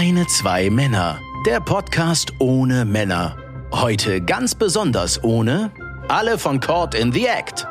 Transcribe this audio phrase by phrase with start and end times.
[0.00, 1.20] Keine zwei Männer.
[1.44, 3.36] Der Podcast ohne Männer.
[3.70, 5.72] Heute ganz besonders ohne
[6.08, 7.66] alle von Caught in the Act.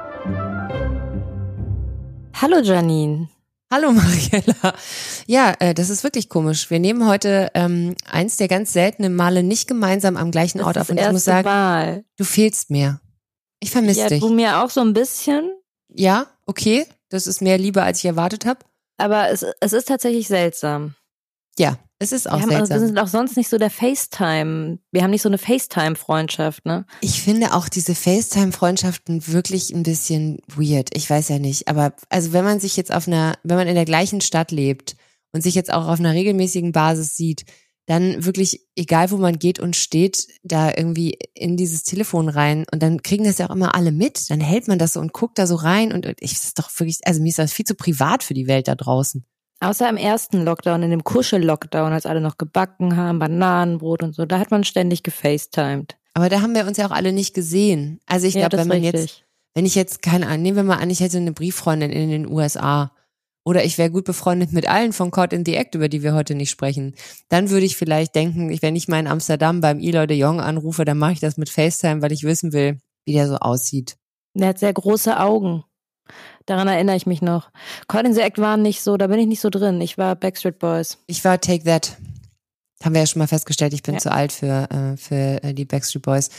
[2.39, 3.29] Hallo Janine.
[3.71, 4.75] Hallo Mariella.
[5.25, 6.69] Ja, äh, das ist wirklich komisch.
[6.69, 10.91] Wir nehmen heute ähm, eins der ganz seltenen Male nicht gemeinsam am gleichen Ort auf.
[10.91, 12.03] Und ich muss sagen, Mal.
[12.15, 13.01] du fehlst mir.
[13.59, 14.19] Ich vermisse Ja, dich.
[14.19, 15.51] du mir auch so ein bisschen,
[15.87, 16.85] Ja, okay.
[17.09, 18.59] Das ist mehr Liebe, als ich erwartet habe.
[18.97, 20.93] aber es, es ist tatsächlich seltsam.
[21.57, 22.87] Ja, es ist auch wir, haben, also, wir seltsam.
[22.87, 24.79] sind auch sonst nicht so der FaceTime.
[24.91, 26.85] Wir haben nicht so eine FaceTime-Freundschaft, ne?
[27.01, 30.89] Ich finde auch diese FaceTime-Freundschaften wirklich ein bisschen weird.
[30.93, 31.67] Ich weiß ja nicht.
[31.67, 34.95] Aber also wenn man sich jetzt auf einer, wenn man in der gleichen Stadt lebt
[35.33, 37.43] und sich jetzt auch auf einer regelmäßigen Basis sieht,
[37.85, 42.81] dann wirklich, egal wo man geht und steht, da irgendwie in dieses Telefon rein und
[42.81, 44.29] dann kriegen das ja auch immer alle mit.
[44.29, 46.69] Dann hält man das so und guckt da so rein und ich das ist doch
[46.79, 49.25] wirklich, also mir ist das viel zu privat für die Welt da draußen.
[49.61, 54.25] Außer im ersten Lockdown, in dem Kuschel-Lockdown, als alle noch gebacken haben, Bananenbrot und so,
[54.25, 55.97] da hat man ständig gefacetimed.
[56.13, 57.99] Aber da haben wir uns ja auch alle nicht gesehen.
[58.05, 59.25] Also ich glaube, das wenn man ist jetzt richtig.
[59.55, 62.27] Wenn ich jetzt, keine Ahnung, nehmen wir mal an, ich hätte eine Brieffreundin in den
[62.29, 62.91] USA
[63.43, 66.13] oder ich wäre gut befreundet mit allen von Caught in the Act, über die wir
[66.13, 66.95] heute nicht sprechen,
[67.29, 70.85] dann würde ich vielleicht denken, wenn ich mal in Amsterdam beim Eloy de Jong anrufe,
[70.85, 73.97] dann mache ich das mit FaceTime, weil ich wissen will, wie der so aussieht.
[74.35, 75.63] Der hat sehr große Augen.
[76.49, 77.51] Daran erinnere ich mich noch.
[77.87, 79.79] Colin the Act waren nicht so, da bin ich nicht so drin.
[79.81, 80.97] Ich war Backstreet Boys.
[81.05, 81.95] Ich war Take That.
[82.83, 83.99] Haben wir ja schon mal festgestellt, ich bin Ja.
[83.99, 86.29] zu alt für, äh, für äh, die Backstreet Boys.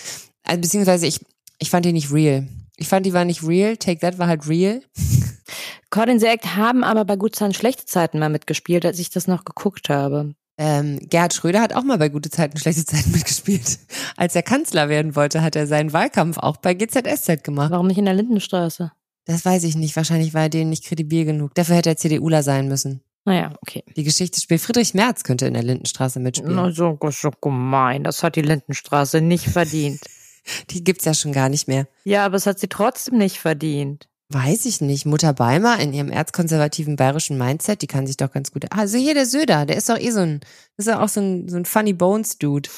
[0.43, 1.21] Also, beziehungsweise ich,
[1.61, 2.49] ich fand die nicht real.
[2.77, 3.77] Ich fand, die war nicht real.
[3.77, 4.83] Take That war halt real.
[5.91, 9.29] Colin the Act haben aber bei Gut Zeiten schlechte Zeiten mal mitgespielt, als ich das
[9.29, 10.35] noch geguckt habe.
[10.59, 13.79] Ähm, Gerhard Schröder hat auch mal bei gute Zeiten, schlechte Zeiten mitgespielt.
[14.17, 17.71] Als er Kanzler werden wollte, hat er seinen Wahlkampf auch bei GZSZ gemacht.
[17.71, 18.91] Warum nicht in der Lindenstraße?
[19.31, 19.95] Das weiß ich nicht.
[19.95, 21.55] Wahrscheinlich war er denen nicht kredibil genug.
[21.55, 23.01] Dafür hätte er CDUler sein müssen.
[23.25, 23.85] Naja, okay.
[23.97, 24.61] Die Geschichte spielt.
[24.61, 26.57] Friedrich Merz könnte in der Lindenstraße mitspielen.
[26.57, 28.03] Na, so, so gemein.
[28.03, 30.01] Das hat die Lindenstraße nicht verdient.
[30.71, 31.87] Die gibt's ja schon gar nicht mehr.
[32.05, 34.09] ja, aber es hat sie trotzdem nicht verdient.
[34.31, 35.05] Weiß ich nicht.
[35.07, 38.65] Mutter Beimer in ihrem erzkonservativen bayerischen Mindset, die kann sich doch ganz gut.
[38.71, 40.41] Ah, Also hier der Söder, der ist doch eh so ein,
[40.79, 42.71] ist ja auch so ein, so ein Funny Bones Dude.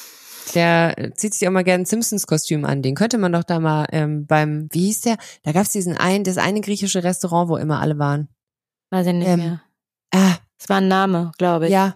[0.55, 2.81] Der äh, zieht sich auch mal gerne ein Simpsons-Kostüm an.
[2.81, 5.17] Den könnte man doch da mal ähm, beim, wie hieß der?
[5.43, 8.27] Da gab's diesen einen, das eine griechische Restaurant, wo immer alle waren.
[8.91, 9.61] Weiß ich nicht Ähm, mehr.
[10.13, 11.71] Ah, Es war ein Name, glaube ich.
[11.71, 11.93] ja.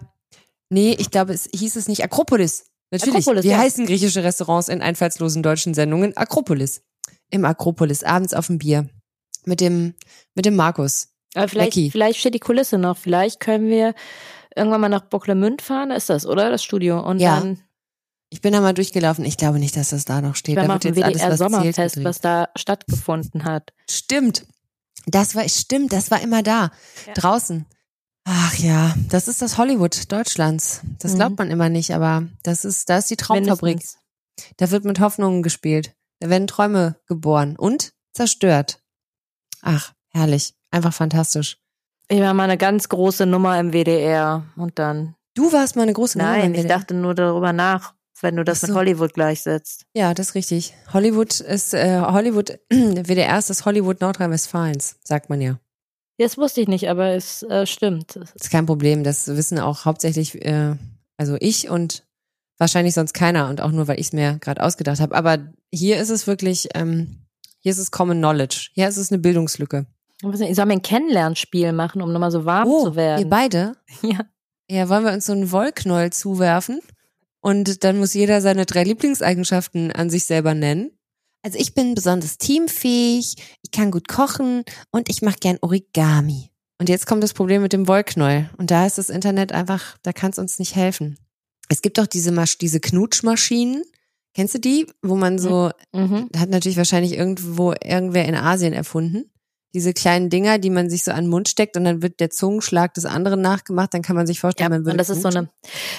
[0.70, 2.66] Nee, ich glaube, es hieß es nicht Akropolis.
[2.90, 3.14] Natürlich.
[3.16, 3.58] Akropolis, Wie ja.
[3.58, 6.14] heißen griechische Restaurants in einfallslosen deutschen Sendungen?
[6.16, 6.82] Akropolis.
[7.30, 8.88] Im Akropolis, abends auf dem Bier.
[9.44, 9.94] Mit dem,
[10.34, 11.08] mit dem Markus.
[11.34, 12.96] Aber vielleicht, vielleicht steht die Kulisse noch.
[12.98, 13.94] Vielleicht können wir
[14.56, 15.90] irgendwann mal nach Bocklemünd fahren.
[15.90, 16.50] Ist das, oder?
[16.50, 17.00] Das Studio.
[17.00, 17.40] Und Ja.
[17.40, 17.60] dann
[18.30, 19.24] Ich bin da mal durchgelaufen.
[19.24, 20.56] Ich glaube nicht, dass das da noch steht.
[20.56, 22.04] beim Da auf wird dem alles, WDR was zählt, Sommerfest, gedreht.
[22.08, 23.72] was da stattgefunden hat.
[23.90, 24.46] Stimmt.
[25.06, 26.70] Das war, stimmt, das war immer da.
[27.06, 27.14] Ja.
[27.14, 27.64] Draußen.
[28.24, 30.82] Ach ja, das ist das Hollywood Deutschlands.
[30.98, 31.16] Das Mhm.
[31.16, 33.76] glaubt man immer nicht, aber das ist, da ist die Traumfabrik.
[33.76, 33.98] Mindestens.
[34.58, 35.94] Da wird mit Hoffnungen gespielt.
[36.20, 38.80] Da werden Träume geboren und zerstört.
[39.62, 40.54] Ach, herrlich.
[40.70, 41.56] Einfach fantastisch.
[42.08, 45.14] Ich war mal eine ganz große Nummer im WDR und dann.
[45.34, 48.60] Du warst mal eine große Nummer Nein, ich dachte nur darüber nach, wenn du das
[48.60, 48.68] so.
[48.68, 49.84] mit Hollywood gleichsetzt.
[49.94, 50.74] Ja, das ist richtig.
[50.92, 55.58] Hollywood ist, äh, Hollywood, WDR ist das Hollywood Nordrhein-Westfalens, sagt man ja.
[56.18, 58.16] Das wusste ich nicht, aber es äh, stimmt.
[58.16, 59.04] ist kein Problem.
[59.04, 60.74] Das wissen auch hauptsächlich, äh,
[61.16, 62.04] also ich und
[62.58, 65.14] wahrscheinlich sonst keiner und auch nur, weil ich es mir gerade ausgedacht habe.
[65.14, 65.38] Aber
[65.72, 67.24] hier ist es wirklich, ähm,
[67.60, 68.70] hier ist es Common Knowledge.
[68.72, 69.86] Hier ist es eine Bildungslücke.
[70.20, 73.28] Ich soll mir ein Kennenlernspiel machen, um nochmal so warm zu Oh, wir werden.
[73.30, 73.76] beide?
[74.02, 74.20] Ja.
[74.70, 76.80] Ja, wollen wir uns so einen Wollknäuel zuwerfen?
[77.40, 80.90] Und dann muss jeder seine drei Lieblingseigenschaften an sich selber nennen.
[81.42, 86.50] Also ich bin besonders teamfähig, ich kann gut kochen und ich mache gern Origami.
[86.80, 88.50] Und jetzt kommt das Problem mit dem Wollknäuel.
[88.56, 91.18] Und da ist das Internet einfach, da kann es uns nicht helfen.
[91.68, 93.82] Es gibt doch diese, Masch diese Knutschmaschinen.
[94.34, 94.86] Kennst du die?
[95.02, 96.28] Wo man so, Mhm.
[96.36, 99.30] hat natürlich wahrscheinlich irgendwo irgendwer in Asien erfunden.
[99.74, 102.30] Diese kleinen Dinger, die man sich so an den Mund steckt und dann wird der
[102.30, 105.22] Zungenschlag des anderen nachgemacht, dann kann man sich Ja, vorstellen, man würde und das ist
[105.22, 105.50] so eine.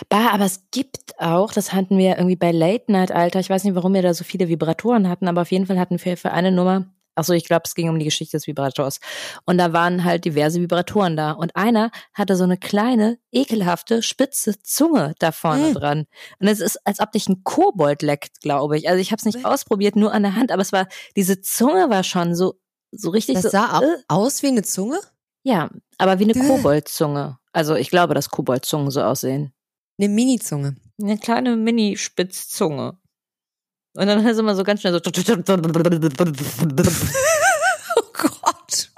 [0.09, 3.39] Bah, aber es gibt auch, das hatten wir irgendwie bei Late Night Alter.
[3.39, 6.03] Ich weiß nicht, warum wir da so viele Vibratoren hatten, aber auf jeden Fall hatten
[6.03, 6.85] wir für eine Nummer.
[7.15, 8.99] Achso, ich glaube, es ging um die Geschichte des Vibrators.
[9.45, 11.31] Und da waren halt diverse Vibratoren da.
[11.31, 15.73] Und einer hatte so eine kleine, ekelhafte, spitze Zunge da vorne Mm.
[15.73, 16.05] dran.
[16.39, 18.87] Und es ist, als ob dich ein Kobold leckt, glaube ich.
[18.87, 20.87] Also ich habe es nicht ausprobiert, nur an der Hand, aber es war,
[21.17, 22.53] diese Zunge war schon so,
[22.91, 23.49] so richtig Das so.
[23.49, 24.99] sah äh, aus wie eine Zunge?
[25.43, 26.33] ja, aber wie eine.
[26.47, 27.37] Koboldzunge.
[27.51, 29.53] Also ich glaube, dass Koboldzungen so aussehen.
[29.99, 30.75] Eine Mini-Zunge.
[31.01, 32.97] Eine kleine Mini-Spitzzunge.
[33.97, 34.99] Und dann ist immer so ganz schnell so.
[37.95, 38.91] Oh Gott.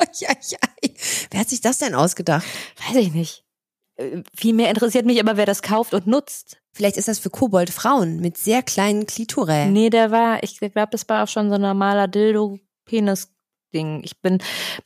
[1.31, 2.45] Wer hat sich das denn ausgedacht?
[2.87, 3.43] Weiß ich nicht.
[3.95, 6.57] Äh, Viel mehr interessiert mich aber, wer das kauft und nutzt.
[6.73, 9.73] Vielleicht ist das für Kobold-Frauen mit sehr kleinen Klitoräen.
[9.73, 12.07] Nee, der war, ich glaube, das war auch schon so ein normaler
[13.71, 14.01] Dildo-Penis-Ding.
[14.03, 14.39] Ich bin,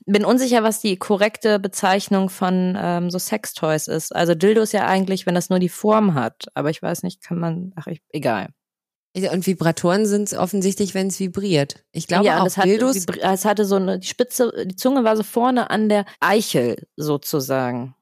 [0.06, 4.16] bin unsicher, was die korrekte Bezeichnung von ähm, so Sextoys ist.
[4.16, 6.46] Also Dildo ist ja eigentlich, wenn das nur die Form hat.
[6.54, 8.50] Aber ich weiß nicht, kann man, ach, ich, egal.
[9.32, 11.86] Und Vibratoren sind es offensichtlich, wenn es vibriert.
[11.94, 13.06] Ich glaube ja, auch es hatte, Dildos.
[13.22, 17.96] es hatte so eine, die Spitze, die Zunge war so vorne an der Eichel sozusagen.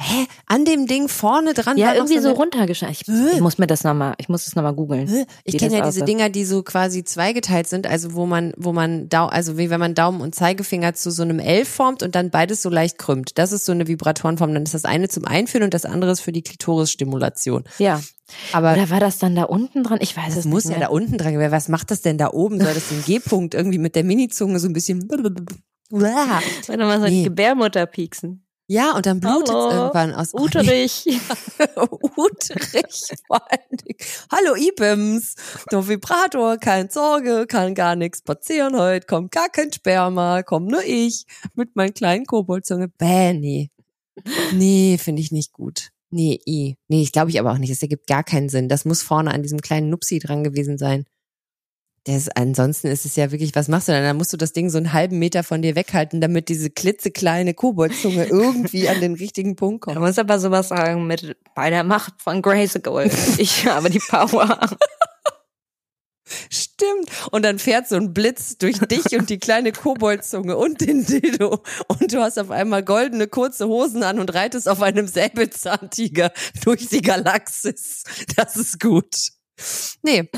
[0.00, 0.26] Hä?
[0.46, 3.26] An dem Ding vorne dran Ja, irgendwie so eine- runtergeschnitten.
[3.28, 5.24] Ich, ich muss mir das nochmal, ich muss das nochmal googeln.
[5.44, 6.04] Ich kenne ja diese aussah.
[6.04, 9.78] Dinger, die so quasi zweigeteilt sind, also wo man, wo man Dau also wie wenn
[9.78, 13.38] man Daumen und Zeigefinger zu so einem L formt und dann beides so leicht krümmt.
[13.38, 14.52] Das ist so eine Vibratorenform.
[14.52, 17.62] Dann ist das eine zum Einführen und das andere ist für die Klitorisstimulation.
[17.78, 18.00] Ja.
[18.52, 19.98] Aber Oder war das dann da unten dran?
[20.02, 20.88] Ich weiß das es muss nicht ja mehr.
[20.88, 21.38] da unten dran.
[21.52, 22.60] Was macht das denn da oben?
[22.60, 25.08] Soll das den G-Punkt irgendwie mit der Minizunge so ein bisschen.
[25.90, 27.10] Warte mal, so Nee.
[27.10, 28.43] die Gebärmutter pieksen.
[28.66, 30.32] Ja, und dann blutet es irgendwann aus.
[30.32, 31.04] Uterich.
[32.16, 33.98] Uterich vor allen Dingen.
[34.32, 35.34] Hallo Ibims,
[35.70, 40.82] der Vibrator, keine Sorge, kann gar nichts passieren heute, kommt gar kein Sperma, komm nur
[40.82, 42.88] ich mit meinen kleinen Koboldzunge.
[42.88, 43.70] Bäh, nee.
[44.54, 45.90] Nee, finde ich nicht gut.
[46.10, 46.76] Nee, i.
[46.88, 47.70] Nee, ich glaube ich aber auch nicht.
[47.70, 48.68] Es ergibt gar keinen Sinn.
[48.68, 51.04] Das muss vorne an diesem kleinen Nupsi dran gewesen sein.
[52.04, 54.04] Das, ansonsten ist es ja wirklich, was machst du dann?
[54.04, 57.54] Da musst du das Ding so einen halben Meter von dir weghalten, damit diese klitzekleine
[57.54, 60.06] Koboldzunge irgendwie an den richtigen Punkt Man kommt.
[60.06, 63.10] muss aber sowas sagen mit bei der Macht von Grayskull.
[63.38, 64.58] Ich habe die Power.
[66.50, 67.08] Stimmt.
[67.30, 71.62] Und dann fährt so ein Blitz durch dich und die kleine Koboldzunge und den Dildo.
[71.88, 76.32] Und du hast auf einmal goldene kurze Hosen an und reitest auf einem Säbelzahntiger
[76.64, 78.04] durch die Galaxis.
[78.36, 79.14] Das ist gut.
[80.02, 80.28] Nee.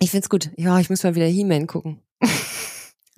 [0.00, 0.50] Ich find's gut.
[0.56, 2.02] Ja, ich muss mal wieder He-Man gucken.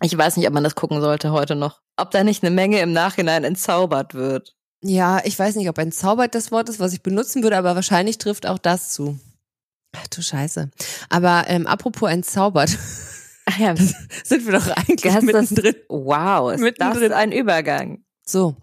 [0.05, 1.81] Ich weiß nicht, ob man das gucken sollte heute noch.
[1.97, 4.57] Ob da nicht eine Menge im Nachhinein entzaubert wird.
[4.83, 8.19] Ja, ich weiß nicht, ob entzaubert das Wort ist, was ich benutzen würde, aber wahrscheinlich
[8.19, 9.21] trifft auch das zu.
[9.97, 10.71] Ach du Scheiße.
[11.09, 12.77] Aber ähm, apropos entzaubert,
[13.47, 13.77] Ach ja,
[14.25, 15.77] sind wir doch eigentlich Hast das- mittendrin.
[15.89, 17.09] wow, ist Mittendrin.
[17.11, 18.03] das ein Übergang.
[18.27, 18.57] So.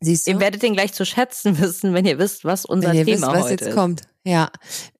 [0.00, 0.30] Siehst du?
[0.30, 3.26] Ihr werdet den gleich zu schätzen wissen, wenn ihr wisst, was unser wenn ihr Thema
[3.32, 3.74] wisst, was heute jetzt ist.
[3.74, 4.02] kommt.
[4.22, 4.52] Ja.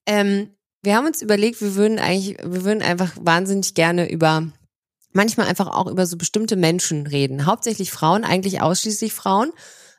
[0.07, 4.51] Ähm, wir haben uns überlegt, wir würden eigentlich, wir würden einfach wahnsinnig gerne über,
[5.13, 7.47] manchmal einfach auch über so bestimmte Menschen reden.
[7.47, 9.53] Hauptsächlich Frauen, eigentlich ausschließlich Frauen,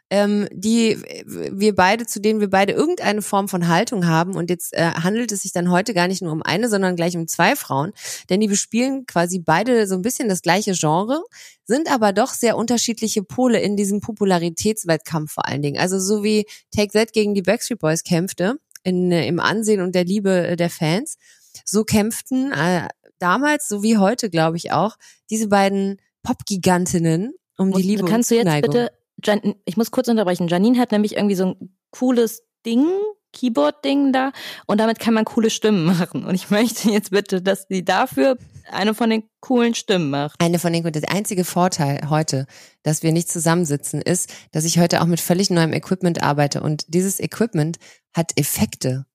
[0.10, 4.36] ähm, die wir beide, zu denen wir beide irgendeine Form von Haltung haben.
[4.36, 7.16] Und jetzt äh, handelt es sich dann heute gar nicht nur um eine, sondern gleich
[7.16, 7.92] um zwei Frauen.
[8.30, 11.22] Denn die bespielen quasi beide so ein bisschen das gleiche Genre,
[11.66, 15.80] sind aber doch sehr unterschiedliche Pole in diesem Popularitätswettkampf vor allen Dingen.
[15.80, 16.46] Also so wie
[16.76, 20.56] Take That gegen die Backstreet Boys kämpfte, in, äh, im Ansehen und der Liebe äh,
[20.56, 21.18] der Fans,
[21.66, 22.88] so kämpften äh,
[23.20, 24.96] damals, so wie heute, glaube ich auch,
[25.30, 28.92] diese beiden Popgigantinnen um die Muss- Liebe Kannst und du jetzt bitte,
[29.24, 30.48] Jan, ich muss kurz unterbrechen.
[30.48, 32.88] Janine hat nämlich irgendwie so ein cooles Ding,
[33.34, 34.32] Keyboard-Ding da
[34.66, 36.26] und damit kann man coole Stimmen machen.
[36.26, 38.38] Und ich möchte jetzt bitte, dass sie dafür
[38.74, 40.40] eine von den coolen Stimmen macht.
[40.40, 41.02] Eine von den.
[41.02, 42.46] Der einzige Vorteil heute,
[42.84, 46.86] dass wir nicht zusammensitzen, ist, dass ich heute auch mit völlig neuem Equipment arbeite und
[46.88, 47.78] dieses Equipment
[48.16, 49.06] hat Effekte.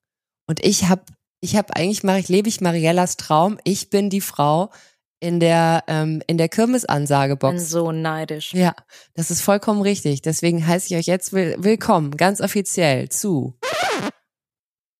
[0.47, 1.03] Und ich habe,
[1.41, 3.57] ich habe eigentlich mache ich lebe ich Mariellas Traum.
[3.63, 4.71] Ich bin die Frau
[5.19, 7.69] in der ähm, in der bin Kirmesansagebox.
[7.69, 8.53] so neidisch.
[8.53, 8.75] Ja,
[9.13, 10.21] das ist vollkommen richtig.
[10.21, 13.57] Deswegen heiße ich euch jetzt will willkommen, ganz offiziell zu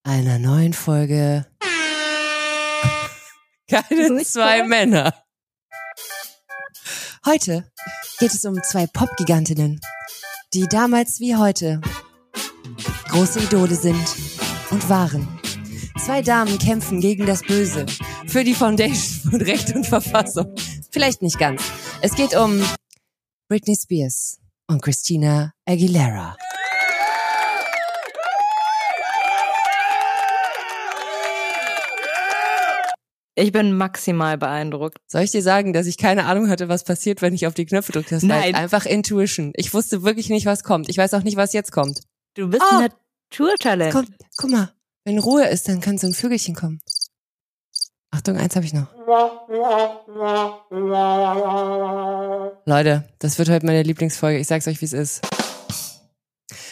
[0.04, 1.46] einer neuen Folge.
[3.70, 4.68] Keine zwei toll?
[4.68, 5.14] Männer.
[7.26, 7.72] Heute
[8.20, 9.80] geht es um zwei Popgigantinnen,
[10.54, 11.82] die damals wie heute
[13.10, 14.16] große Idole sind
[14.70, 15.28] und waren.
[15.98, 17.86] Zwei Damen kämpfen gegen das Böse
[18.28, 20.54] für die Foundation von Recht und Verfassung.
[20.92, 21.64] Vielleicht nicht ganz.
[22.02, 22.62] Es geht um
[23.50, 26.38] Britney Spears und Christina Aguilera.
[33.38, 34.98] Ich bin maximal beeindruckt.
[35.08, 37.66] Soll ich dir sagen, dass ich keine Ahnung hatte, was passiert, wenn ich auf die
[37.66, 38.10] Knöpfe drücke?
[38.16, 38.56] Das war Nein.
[38.56, 39.52] einfach Intuition.
[39.56, 40.88] Ich wusste wirklich nicht, was kommt.
[40.90, 42.00] Ich weiß auch nicht, was jetzt kommt.
[42.36, 42.78] Du bist Oh.
[42.78, 42.90] ein
[43.30, 43.94] Naturtalent.
[43.94, 44.72] Komm, guck mal.
[45.04, 46.80] Wenn Ruhe ist, dann kann so ein Vögelchen kommen.
[48.12, 48.88] Achtung, eins habe ich noch.
[52.66, 54.40] Leute, das wird heute meine Lieblingsfolge.
[54.40, 55.22] Ich sag's euch, wie es ist.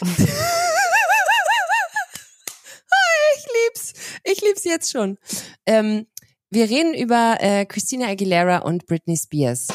[3.36, 3.92] ich lieb's.
[4.24, 5.18] Ich lieb's jetzt schon.
[5.66, 6.06] Ähm,
[6.50, 9.68] wir reden über äh, Christina Aguilera und Britney Spears.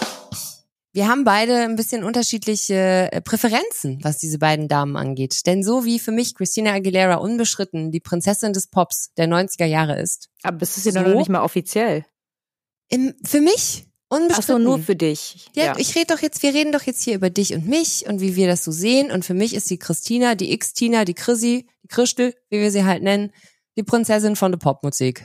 [0.91, 5.45] Wir haben beide ein bisschen unterschiedliche äh, Präferenzen, was diese beiden Damen angeht.
[5.45, 9.99] Denn so wie für mich Christina Aguilera unbeschritten die Prinzessin des Pops der 90er Jahre
[10.01, 11.01] ist, Aber das ist ja So?
[11.01, 12.05] noch nicht mal offiziell.
[12.89, 14.39] im, für mich Unbestritten.
[14.39, 15.51] Ach so, nur für dich.
[15.55, 15.75] Ja, Ja.
[15.77, 18.35] ich rede doch jetzt, wir reden doch jetzt hier über dich und mich und wie
[18.35, 19.11] wir das so sehen.
[19.11, 22.85] Und für mich ist die Christina, die X-Tina, die Chrissy, die Christel, wie wir sie
[22.85, 23.31] halt nennen,
[23.77, 25.23] die Prinzessin von der Popmusik.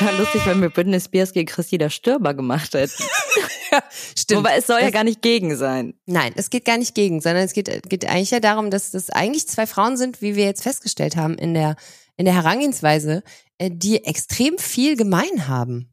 [0.00, 2.92] Ja, lustig, wenn wir Britney Spears gegen Christina Stürmer gemacht hätten.
[4.18, 4.38] Stimmt.
[4.40, 5.94] Wobei es soll ja Das- gar nicht gegen sein.
[6.06, 9.10] Nein, es geht gar nicht gegen, sondern es geht, geht eigentlich ja darum, dass das
[9.10, 11.76] eigentlich zwei Frauen sind, wie wir jetzt festgestellt haben in der,
[12.16, 13.22] in der Herangehensweise,
[13.58, 15.90] äh, die extrem viel gemein haben.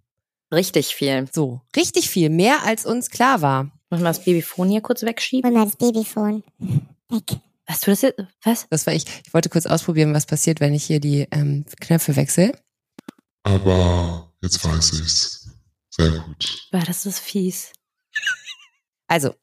[0.53, 1.27] Richtig viel.
[1.31, 3.71] So, richtig viel, mehr als uns klar war.
[3.89, 5.49] Muss mal das Babyphone hier kurz wegschieben?
[5.51, 6.43] Und mal das Babyphone.
[7.09, 7.37] Weg.
[7.67, 8.19] Was du das jetzt?
[8.43, 8.65] Was?
[8.69, 9.05] Das war ich.
[9.25, 12.53] Ich wollte kurz ausprobieren, was passiert, wenn ich hier die ähm, Knöpfe wechsle.
[13.47, 15.49] Aber jetzt weiß ich's.
[15.89, 16.67] Sehr gut.
[16.71, 17.71] War das ist fies.
[19.07, 19.33] Also,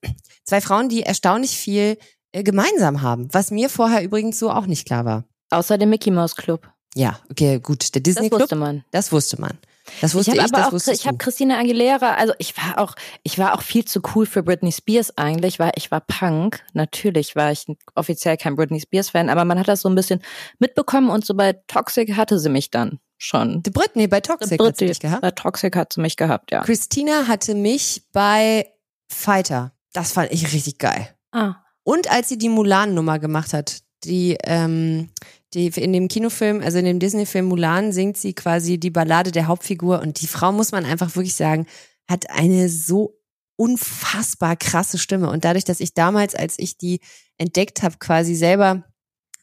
[0.44, 1.96] zwei Frauen, die erstaunlich viel
[2.32, 5.25] äh, gemeinsam haben, was mir vorher übrigens so auch nicht klar war.
[5.50, 6.70] Außer dem Mickey Mouse Club.
[6.94, 7.94] Ja, okay, gut.
[7.94, 8.84] Der Das Disney Club, wusste man.
[8.90, 9.58] das wusste man.
[10.02, 11.16] Das wusste ich ich, habe aber das auch, ich habe.
[11.16, 15.16] Christina Aguilera, also ich war auch, ich war auch viel zu cool für Britney Spears
[15.16, 16.62] eigentlich, weil ich war Punk.
[16.75, 20.23] Natürlich war ich offiziell kein Britney Spears Fan, aber man hat das so ein bisschen
[20.58, 23.62] mitbekommen und so bei Toxic hatte sie mich dann schon.
[23.62, 25.23] Die Britney bei Toxic hat sie dich gehabt.
[25.23, 26.62] bei Toxic hat sie mich gehabt, ja.
[26.62, 28.66] Christina hatte mich bei
[29.09, 29.73] Fighter.
[29.92, 31.09] Das fand ich richtig geil.
[31.33, 35.11] Ah, Und als sie die Mulan-Nummer gemacht hat, die, ähm,
[35.54, 39.47] die in dem Kinofilm, also in dem Disney-Film Mulan, singt sie quasi die Ballade der
[39.47, 41.66] Hauptfigur und die Frau, muss man einfach wirklich sagen,
[42.09, 43.18] hat eine so
[43.56, 45.30] unfassbar krasse Stimme.
[45.30, 47.00] Und dadurch, dass ich damals, als ich die
[47.38, 48.85] entdeckt habe, quasi selber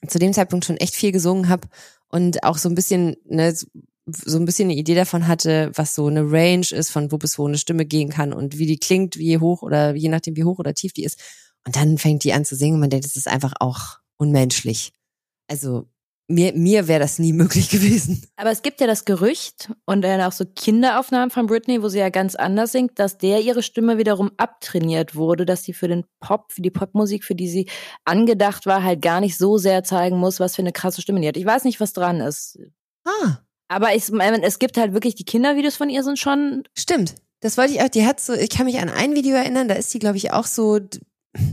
[0.07, 1.67] zu dem Zeitpunkt schon echt viel gesungen habe
[2.11, 6.07] und auch so ein bisschen, ne, so ein bisschen eine Idee davon hatte, was so
[6.07, 9.17] eine Range ist, von wo bis wo eine Stimme gehen kann und wie die klingt,
[9.17, 11.19] wie hoch oder je nachdem, wie hoch oder tief die ist.
[11.65, 14.91] Und dann fängt die an zu singen und man denkt, das ist einfach auch unmenschlich.
[15.47, 15.87] Also
[16.31, 18.23] mir, mir wäre das nie möglich gewesen.
[18.35, 21.99] aber es gibt ja das Gerücht und dann auch so Kinderaufnahmen von Britney, wo sie
[21.99, 26.05] ja ganz anders singt, dass der ihre Stimme wiederum abtrainiert wurde, dass sie für den
[26.19, 27.69] Pop, für die Popmusik, für die sie
[28.05, 31.27] angedacht war, halt gar nicht so sehr zeigen muss, was für eine krasse Stimme die
[31.27, 31.37] hat.
[31.37, 32.57] Ich weiß nicht, was dran ist.
[33.05, 37.15] Ah, Aber ich meine, es gibt halt wirklich die Kindervideos von ihr sind schon stimmt.
[37.39, 37.89] Das wollte ich auch.
[37.89, 40.31] Die hat so, ich kann mich an ein Video erinnern, da ist sie, glaube ich,
[40.31, 40.79] auch so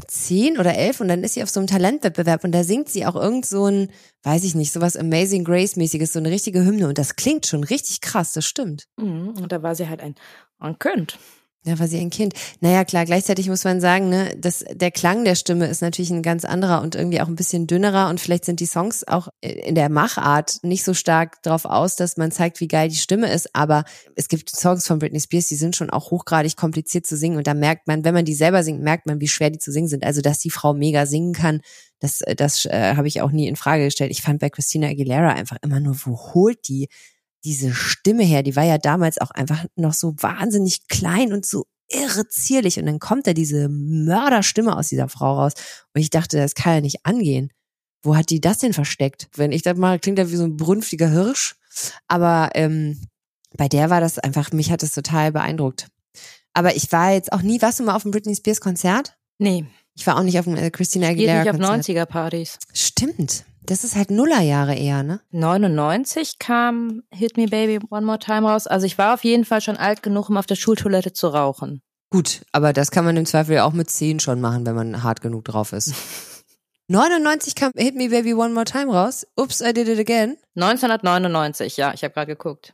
[0.07, 3.07] zehn oder elf und dann ist sie auf so einem Talentwettbewerb und da singt sie
[3.07, 3.91] auch irgend so ein,
[4.25, 7.63] weiß ich nicht, sowas Amazing Grace mäßiges, so eine richtige Hymne und das klingt schon
[7.65, 8.89] richtig krass, das stimmt.
[8.97, 10.15] Mhm, und da war sie halt ein
[10.59, 11.19] ein Kind.
[11.65, 12.35] Da war sie ein Kind.
[12.61, 16.23] Naja, klar, gleichzeitig muss man sagen, ne, dass der Klang der Stimme ist natürlich ein
[16.23, 19.75] ganz anderer und irgendwie auch ein bisschen dünnerer und vielleicht sind die Songs auch in
[19.75, 23.55] der Machart nicht so stark drauf aus, dass man zeigt, wie geil die Stimme ist,
[23.57, 23.85] aber
[24.15, 27.49] es gibt Songs von Britney Spears, die sind schon auch hochgradig kompliziert zu singen und
[27.49, 29.89] da merkt man, wenn man die selber singt, merkt man, wie schwer die zu singen
[29.89, 30.05] sind.
[30.05, 31.61] Also, dass die Frau mega singen kann,
[31.99, 34.13] das, das äh, habe ich auch nie in Frage gestellt.
[34.13, 36.89] Ich fand bei Christina Aguilera einfach immer nur, wo holt die
[37.45, 38.43] diese Stimme her?
[38.43, 42.87] Die war ja damals auch einfach noch so wahnsinnig klein und so irre zierlich und
[42.87, 45.55] dann kommt da diese Mörderstimme aus dieser Frau raus
[45.95, 47.51] und ich dachte, das kann ja nicht angehen.
[48.03, 49.29] Wo hat die das denn versteckt?
[49.35, 51.57] Wenn ich das mal, klingt das wie so ein brünftiger Hirsch,
[52.07, 53.01] aber ähm,
[53.57, 55.89] bei der war das einfach, mich hat das total beeindruckt.
[56.53, 59.17] Aber ich war jetzt auch nie, warst du mal auf dem Britney Spears Konzert?
[59.39, 59.65] Nee,
[59.95, 61.97] Ich war auch nicht auf dem äh, Christina geht Aguilera nicht auf Konzert.
[61.97, 62.59] 90er Partys.
[62.75, 63.45] Stimmt.
[63.69, 65.21] Das ist halt Nullerjahre eher, ne?
[65.31, 68.67] 99 kam Hit Me Baby One More Time raus.
[68.67, 71.83] Also ich war auf jeden Fall schon alt genug, um auf der Schultoilette zu rauchen.
[72.11, 75.03] Gut, aber das kann man im Zweifel ja auch mit 10 schon machen, wenn man
[75.03, 75.93] hart genug drauf ist.
[76.89, 79.27] 99 kam Hit Me Baby One More Time raus.
[79.37, 80.39] Ups, I did it again.
[80.55, 82.73] 1999, ja, ich habe gerade geguckt.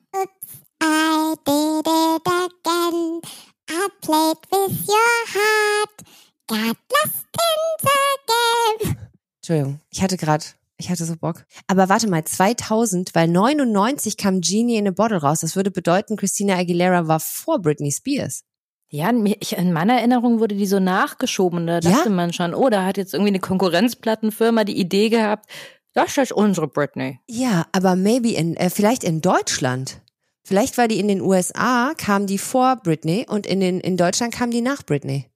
[0.80, 3.20] I did it again.
[3.68, 6.04] I played with your heart.
[6.46, 8.96] Got lost in the game.
[9.40, 10.44] Entschuldigung, ich hatte gerade,
[10.84, 11.44] ich hatte so Bock.
[11.66, 15.40] Aber warte mal, 2000, weil 99 kam Genie in a Bottle raus.
[15.40, 18.42] Das würde bedeuten, Christina Aguilera war vor Britney Spears.
[18.90, 21.66] Ja, in meiner Erinnerung wurde die so nachgeschoben.
[21.66, 21.80] Da Ja?
[21.80, 25.50] dachte man schon, oh, da hat jetzt irgendwie eine Konkurrenzplattenfirma die Idee gehabt,
[25.94, 27.18] das ist unsere Britney.
[27.28, 30.00] Ja, aber maybe in, äh, vielleicht in Deutschland.
[30.44, 34.34] Vielleicht war die in den USA, kam die vor Britney und in, den, in Deutschland
[34.34, 35.30] kam die nach Britney.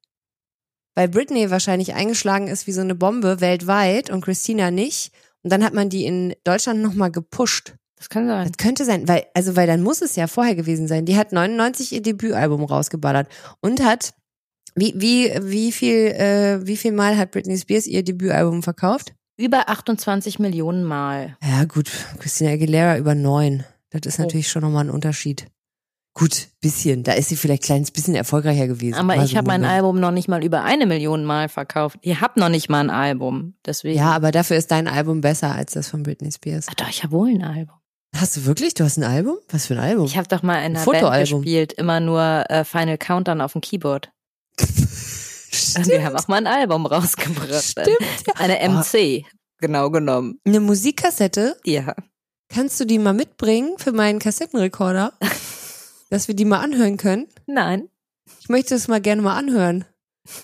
[0.94, 5.12] Weil Britney wahrscheinlich eingeschlagen ist wie so eine Bombe weltweit und Christina nicht.
[5.42, 7.74] Und dann hat man die in Deutschland nochmal gepusht.
[7.96, 8.46] Das kann sein.
[8.48, 11.04] Das könnte sein, weil, also, weil dann muss es ja vorher gewesen sein.
[11.04, 13.28] Die hat 99 ihr Debütalbum rausgeballert
[13.60, 14.12] und hat,
[14.76, 19.14] wie, wie, wie viel, äh, wie viel Mal hat Britney Spears ihr Debütalbum verkauft?
[19.36, 21.36] Über 28 Millionen Mal.
[21.42, 21.90] Ja, gut,
[22.20, 23.64] Christina Aguilera über neun.
[23.90, 24.22] Das ist Oh.
[24.22, 25.46] natürlich schon nochmal ein Unterschied.
[26.18, 27.04] Gut, bisschen.
[27.04, 28.96] Da ist sie vielleicht ein kleines bisschen erfolgreicher gewesen.
[28.96, 29.76] Aber ich so habe mein Moment.
[29.76, 31.98] Album noch nicht mal über eine Million Mal verkauft.
[32.02, 33.54] Ihr habt noch nicht mal ein Album.
[33.64, 33.96] Deswegen.
[33.96, 36.66] Ja, aber dafür ist dein Album besser als das von Britney Spears.
[36.68, 37.76] Ach doch, ich habe wohl ein Album.
[38.16, 38.74] Hast du wirklich?
[38.74, 39.36] Du hast ein Album?
[39.50, 40.06] Was für ein Album?
[40.06, 41.42] Ich habe doch mal in Ein einer Band Fotoalbum.
[41.42, 44.10] gespielt, immer nur äh, Final Countdown auf dem Keyboard.
[44.58, 47.62] Und wir haben auch mal ein Album rausgebracht.
[47.62, 47.86] Stimmt,
[48.26, 48.34] ja.
[48.38, 49.24] Eine MC,
[49.60, 50.40] genau genommen.
[50.44, 51.56] Eine Musikkassette?
[51.64, 51.94] Ja.
[52.48, 55.12] Kannst du die mal mitbringen für meinen Kassettenrekorder?
[56.10, 57.26] dass wir die mal anhören können?
[57.46, 57.88] Nein.
[58.40, 59.84] Ich möchte es mal gerne mal anhören.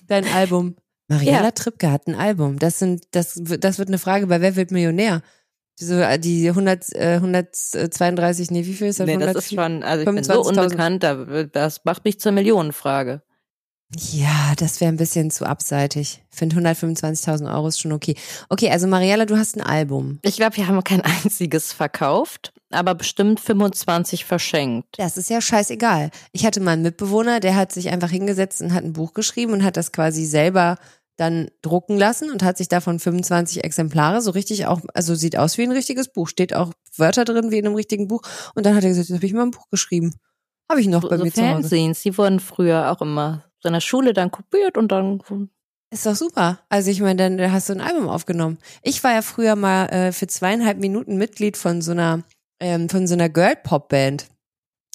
[0.07, 0.77] Dein Album.
[1.09, 1.51] Mariella Ja.
[1.51, 2.59] Trippke hat ein Album.
[2.59, 5.23] Das sind, das, wird- das wird eine Frage bei Wer wird Millionär?
[5.81, 9.07] Diese, die 100, äh, 132, nee, wie viel ist das?
[9.07, 9.37] Nee, das 100?
[9.45, 10.49] ist schon, also ich bin so 25.000.
[10.63, 13.23] unbekannt, da- das macht mich zur Millionenfrage.
[14.13, 16.23] Ja, das wäre ein bisschen zu abseitig.
[16.31, 18.17] Ich finde 125.000 Euro ist schon okay.
[18.49, 20.19] Okay, also Mariella, du hast ein Album.
[20.23, 24.99] Ich glaube, wir haben kein einziges verkauft, aber bestimmt 25 verschenkt.
[24.99, 26.11] Das ist ja scheißegal.
[26.33, 29.53] Ich hatte mal einen Mitbewohner, der hat sich einfach hingesetzt und hat ein Buch geschrieben
[29.53, 30.77] und hat das quasi selber
[31.17, 35.59] dann drucken lassen und hat sich davon 25 Exemplare so richtig auch, also sieht aus
[35.59, 38.23] wie ein richtiges Buch, steht auch Wörter drin wie in einem richtigen Buch
[38.57, 40.15] und dann hat er gesagt, jetzt habe ich mal ein Buch geschrieben.
[40.69, 41.93] Habe ich noch So, bei so mir zu Hause.
[42.03, 45.23] Die wurden früher auch immer so in der Schule dann kopiert und dann
[45.91, 46.61] Ist doch super.
[46.69, 48.59] Also ich meine, dann hast du ein Album aufgenommen.
[48.83, 52.23] Ich war ja früher mal äh, für zweieinhalb Minuten Mitglied von so einer
[52.61, 54.27] ähm, von so einer Girl-Pop-Band.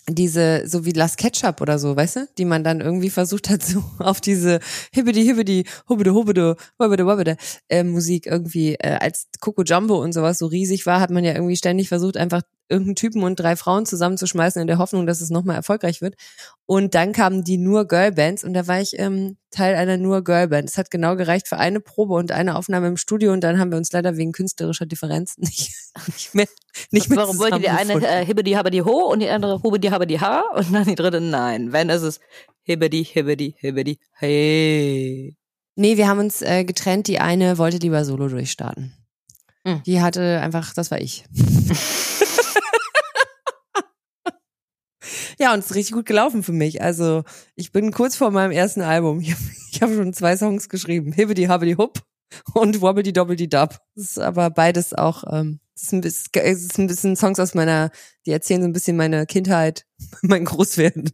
[0.07, 2.27] Diese, so wie Las Ketchup oder so, weißt du?
[2.37, 4.59] Die man dann irgendwie versucht hat, so auf diese
[4.93, 7.37] hibbidi hibbidi, hubbede hubbede, wabbede wabbede
[7.69, 11.33] äh, Musik irgendwie, äh, als Coco Jumbo und sowas so riesig war, hat man ja
[11.33, 15.29] irgendwie ständig versucht, einfach irgendeinen Typen und drei Frauen zusammenzuschmeißen in der Hoffnung, dass es
[15.29, 16.15] nochmal erfolgreich wird.
[16.65, 20.69] Und dann kamen die nur Girlbands und da war ich ähm, Teil einer nur Girlband.
[20.69, 23.71] Es hat genau gereicht für eine Probe und eine Aufnahme im Studio und dann haben
[23.71, 25.73] wir uns leider wegen künstlerischer Differenzen nicht,
[26.07, 26.47] nicht mehr
[26.91, 30.17] nicht mehr Warum wollte die eine äh, hibbedi habedi ho und die andere hubedi habedi
[30.17, 31.73] ha und dann die dritte nein.
[31.73, 32.19] Wenn ist es
[32.61, 35.35] hibbedi hibbedi hibbedi hey.
[35.75, 37.07] Nee, wir haben uns äh, getrennt.
[37.07, 38.93] Die eine wollte lieber solo durchstarten.
[39.65, 39.81] Hm.
[39.85, 41.23] Die hatte einfach, das war ich.
[45.39, 46.81] ja, und es ist richtig gut gelaufen für mich.
[46.81, 47.23] Also
[47.55, 49.19] ich bin kurz vor meinem ersten Album.
[49.21, 51.11] Ich habe ich hab schon zwei Songs geschrieben.
[51.11, 52.01] Hibbidi Habbidi Hupp
[52.53, 53.79] und Wobbidi Dobbidi Dub.
[53.95, 57.39] Das ist aber beides auch, ähm, es ist, ein bisschen, es ist ein bisschen Songs
[57.39, 57.91] aus meiner,
[58.25, 59.85] die erzählen so ein bisschen meine Kindheit,
[60.21, 61.11] mein Großwerden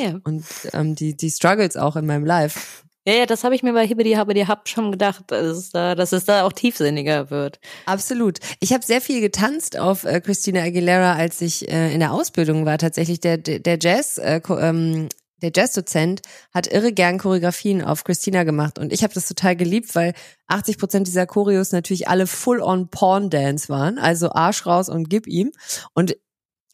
[0.00, 2.84] Ja, und ähm, die, die Struggles auch in meinem Life.
[3.10, 5.94] Ja, ja das habe ich mir bei hibbedi habedi hab schon gedacht, dass es da,
[5.94, 7.60] dass es da auch tiefsinniger wird.
[7.86, 8.38] Absolut.
[8.60, 12.66] Ich habe sehr viel getanzt auf äh, Christina Aguilera, als ich äh, in der Ausbildung
[12.66, 12.78] war.
[12.78, 15.08] Tatsächlich der der Jazz äh, ähm,
[15.42, 19.94] der Jazzdozent hat irre gern Choreografien auf Christina gemacht und ich habe das total geliebt,
[19.94, 20.14] weil
[20.48, 25.52] 80 Prozent dieser Choreos natürlich alle full-on Porn-Dance waren, also Arsch raus und gib ihm.
[25.94, 26.16] Und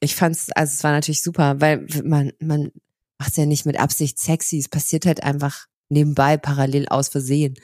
[0.00, 2.72] ich fand's, also es war natürlich super, weil man man
[3.18, 7.54] macht's ja nicht mit Absicht sexy, es passiert halt einfach nebenbei parallel aus Versehen.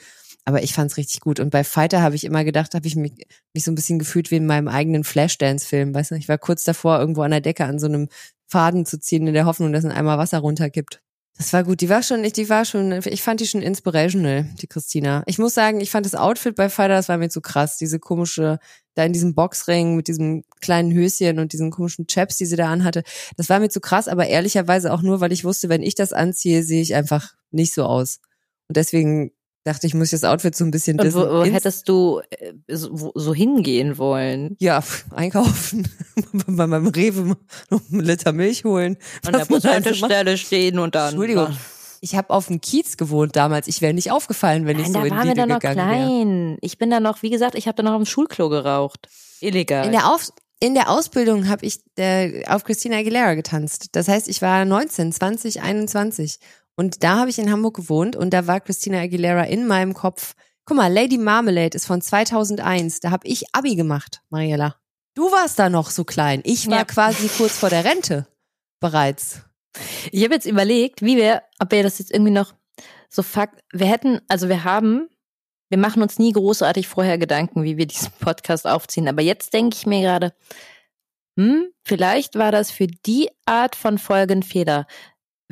[0.45, 1.39] Aber ich fand's richtig gut.
[1.39, 3.13] Und bei Fighter habe ich immer gedacht, habe ich mich,
[3.53, 5.95] mich so ein bisschen gefühlt wie in meinem eigenen Flashdance-Film.
[5.95, 8.09] Weißt du, ich war kurz davor, irgendwo an der Decke an so einem
[8.47, 11.01] Faden zu ziehen, in der Hoffnung, dass ein Eimer Wasser runterkippt.
[11.37, 11.81] Das war gut.
[11.81, 15.23] Die war schon, die war schon, ich fand die schon inspirational, die Christina.
[15.25, 17.77] Ich muss sagen, ich fand das Outfit bei Fighter, das war mir zu krass.
[17.77, 18.59] Diese komische,
[18.93, 22.71] da in diesem Boxring mit diesem kleinen Höschen und diesen komischen Chaps, die sie da
[22.71, 23.03] anhatte.
[23.35, 26.13] Das war mir zu krass, aber ehrlicherweise auch nur, weil ich wusste, wenn ich das
[26.13, 28.19] anziehe, sehe ich einfach nicht so aus.
[28.67, 29.31] Und deswegen
[29.63, 31.31] dachte ich, muss ich das Outfit so ein bisschen Und wo, dissen.
[31.33, 34.55] wo Ins- hättest du äh, so, wo- so hingehen wollen?
[34.59, 35.87] ja, einkaufen,
[36.47, 37.37] bei meinem Rewe
[37.69, 38.97] noch einen Liter Milch holen.
[39.25, 39.55] An der halt so.
[39.55, 41.09] Bushaltestelle stehen und dann.
[41.09, 41.55] Entschuldigung.
[42.01, 43.67] Ich habe auf dem Kiez gewohnt damals.
[43.69, 45.77] Ich wäre nicht aufgefallen, wenn ich Nein, so da in waren wir Lidl noch gegangen
[45.77, 45.87] wäre.
[45.87, 46.57] klein.
[46.59, 49.07] Ich bin da noch, wie gesagt, ich habe da noch im Schulklo geraucht.
[49.39, 49.85] Illegal.
[49.85, 50.27] In der, auf
[50.59, 53.87] in der Ausbildung habe ich äh, auf Christina Aguilera getanzt.
[53.93, 56.39] Das heißt, ich war 19, 20, 21.
[56.75, 60.33] Und da habe ich in Hamburg gewohnt und da war Christina Aguilera in meinem Kopf.
[60.65, 62.99] Guck mal, Lady Marmalade ist von 2001.
[63.01, 64.75] Da habe ich Abi gemacht, Mariella.
[65.15, 66.41] Du warst da noch so klein.
[66.43, 66.85] Ich war Ja.
[66.85, 68.27] quasi kurz vor der Rente
[68.79, 69.43] bereits.
[70.11, 72.53] Ich habe jetzt überlegt, wie wir, ob wir das jetzt irgendwie noch
[73.09, 75.07] so fakt, wir hätten, also wir haben,
[75.69, 79.07] wir machen uns nie großartig vorher Gedanken, wie wir diesen Podcast aufziehen.
[79.07, 80.33] Aber jetzt denke ich mir gerade,
[81.37, 84.87] hm, vielleicht war das für die Art von Folgen Fehler.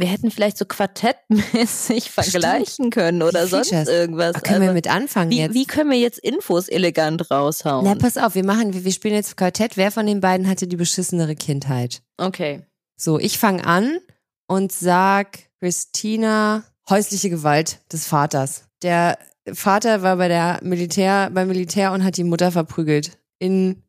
[0.02, 4.36] Wir hätten vielleicht so quartettmäßig vergleichen können oder sonst irgendwas.
[4.36, 5.54] Ach, können wir Also, mit anfangen wie, jetzt?
[5.54, 7.86] wie können wir jetzt Infos elegant raushauen?
[7.86, 9.78] Na, pass auf, wir machen, wir wir spielen jetzt Quartett.
[9.78, 12.02] Wer von den beiden hatte die beschissenere Kindheit?
[12.18, 12.64] okay.
[12.98, 13.98] So, ich fange an
[14.48, 18.66] und sag Christina häusliche Gewalt des Vaters.
[18.84, 19.18] Der
[19.54, 23.82] Vater war bei der Militär, beim Militär und hat die Mutter verprügelt in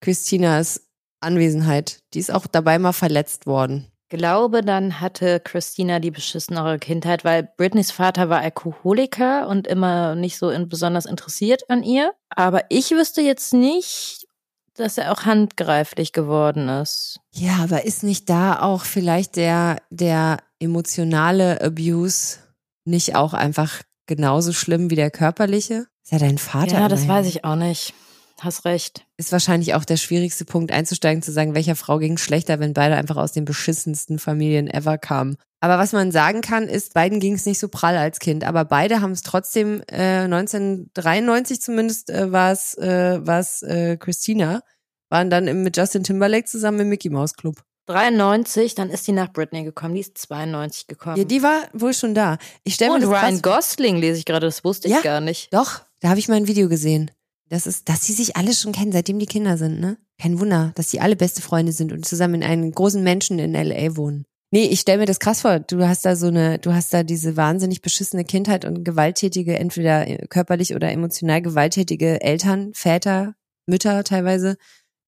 [0.00, 0.82] Christinas
[1.20, 2.00] Anwesenheit.
[2.14, 3.86] Die ist auch dabei mal verletzt worden.
[4.08, 10.38] Glaube, dann hatte Christina die beschissenere Kindheit, weil Britneys Vater war Alkoholiker und immer nicht
[10.38, 12.12] so in, besonders interessiert an ihr.
[12.30, 14.26] Aber ich wüsste jetzt nicht,
[14.74, 17.20] dass er auch handgreiflich geworden ist.
[17.32, 22.38] Ja, aber ist nicht da auch vielleicht der, der emotionale Abuse
[22.84, 25.86] nicht auch einfach genauso schlimm wie der körperliche?
[26.04, 26.78] Ist ja dein Vater.
[26.78, 27.94] Ja, das weiß ich auch nicht.
[28.40, 29.06] Hast recht.
[29.16, 32.96] Ist wahrscheinlich auch der schwierigste Punkt einzusteigen, zu sagen, welcher Frau ging schlechter, wenn beide
[32.96, 35.36] einfach aus den beschissensten Familien ever kamen.
[35.60, 38.66] Aber was man sagen kann, ist, beiden ging es nicht so prall als Kind, aber
[38.66, 44.60] beide haben es trotzdem, äh, 1993 zumindest äh, war es äh, war's, äh, Christina,
[45.08, 47.62] waren dann im, mit Justin Timberlake zusammen im Mickey Mouse Club.
[47.86, 49.94] 93, dann ist die nach Britney gekommen.
[49.94, 51.16] Die ist 92 gekommen.
[51.16, 52.36] Ja, die war wohl schon da.
[52.64, 55.00] Ich stelle mir Und das Ryan krass Gosling lese ich gerade, das wusste ich Ja.
[55.00, 55.54] gar nicht.
[55.54, 57.10] Doch, da habe ich mal ein Video gesehen.
[57.48, 59.98] Das ist, dass sie sich alle schon kennen, seitdem die Kinder sind, ne?
[60.20, 63.52] Kein Wunder, dass sie alle beste Freunde sind und zusammen in einem großen Menschen in
[63.52, 64.24] LA wohnen.
[64.52, 65.60] Nee, ich stell mir das krass vor.
[65.60, 70.06] Du hast da so eine, du hast da diese wahnsinnig beschissene Kindheit und gewalttätige, entweder
[70.28, 73.34] körperlich oder emotional gewalttätige Eltern, Väter,
[73.66, 74.56] Mütter teilweise.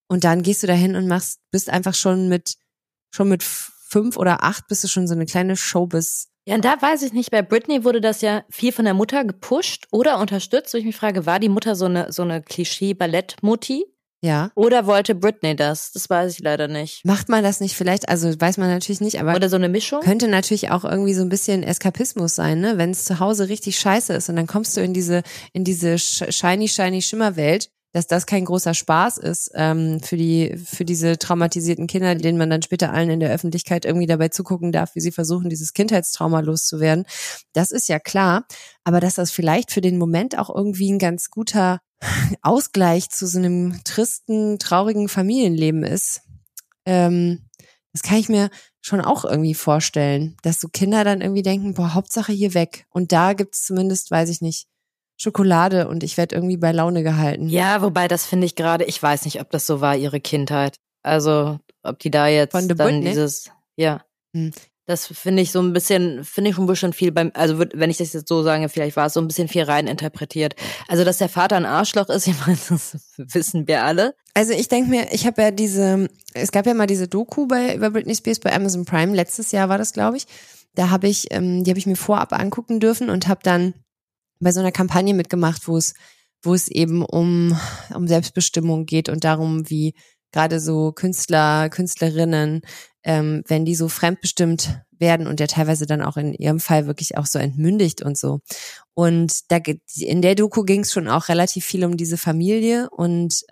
[0.09, 2.57] Und dann gehst du dahin und machst, bist einfach schon mit,
[3.15, 6.29] schon mit fünf oder acht bist du schon so eine kleine Showbiz.
[6.49, 9.25] Ja, und da weiß ich nicht, bei Britney wurde das ja viel von der Mutter
[9.25, 10.73] gepusht oder unterstützt.
[10.73, 13.85] Wo ich mich frage, war die Mutter so eine, so eine Klischee-Ballett-Mutti?
[14.21, 14.51] Ja.
[14.57, 15.93] Oder wollte Britney das?
[15.93, 17.05] Das weiß ich leider nicht.
[17.05, 18.09] Macht man das nicht vielleicht?
[18.09, 20.01] Also weiß man natürlich nicht, aber Oder so eine Mischung?
[20.01, 22.79] könnte natürlich auch irgendwie so ein bisschen Eskapismus sein, ne?
[22.79, 25.95] Wenn es zu Hause richtig scheiße ist und dann kommst du in diese in diese
[25.95, 31.19] sh- shiny shiny Schimmerwelt, dass das kein großer Spaß ist ähm, für die für diese
[31.19, 35.01] traumatisierten Kinder, denen man dann später allen in der Öffentlichkeit irgendwie dabei zugucken darf, wie
[35.01, 37.05] sie versuchen, dieses Kindheitstrauma loszuwerden.
[37.53, 38.47] Das ist ja klar,
[38.85, 41.81] aber dass das vielleicht für den Moment auch irgendwie ein ganz guter
[42.43, 46.23] Ausgleich zu so einem tristen, traurigen Familienleben ist.
[46.85, 47.49] Ähm,
[47.93, 51.95] das kann ich mir schon auch irgendwie vorstellen, dass so Kinder dann irgendwie denken, boah,
[51.95, 52.87] Hauptsache hier weg.
[52.91, 54.67] Und da gibt's zumindest, weiß ich nicht,
[55.19, 57.49] Schokolade und ich werde irgendwie bei Laune gehalten.
[57.49, 60.77] Ja, wobei das finde ich gerade, ich weiß nicht, ob das so war, ihre Kindheit.
[61.03, 63.11] Also, ob die da jetzt Von dann Britney?
[63.11, 64.03] dieses, ja.
[64.33, 64.53] Hm.
[64.87, 67.91] Das finde ich so ein bisschen, finde ich schon ein bisschen viel beim, also wenn
[67.91, 70.55] ich das jetzt so sage, vielleicht war es so ein bisschen viel rein interpretiert.
[70.87, 74.15] Also, dass der Vater ein Arschloch ist, ich meine, das wissen wir alle.
[74.35, 77.75] Also ich denke mir, ich habe ja diese, es gab ja mal diese Doku bei
[77.75, 80.27] über Britney Spears bei Amazon Prime, letztes Jahr war das, glaube ich.
[80.77, 83.75] Da habe ich, ähm, die habe ich mir vorab angucken dürfen und habe dann
[84.41, 85.95] bei so einer Kampagne mitgemacht, wo es,
[86.43, 87.59] wo es eben um,
[87.95, 89.95] um Selbstbestimmung geht und darum, wie
[90.33, 92.63] gerade so Künstler, Künstlerinnen,
[93.03, 97.17] ähm, wenn die so fremdbestimmt werden und ja teilweise dann auch in ihrem Fall wirklich
[97.17, 98.41] auch so entmündigt und so.
[98.95, 99.59] Und da
[99.97, 103.45] in der Doku ging es schon auch relativ viel um diese Familie und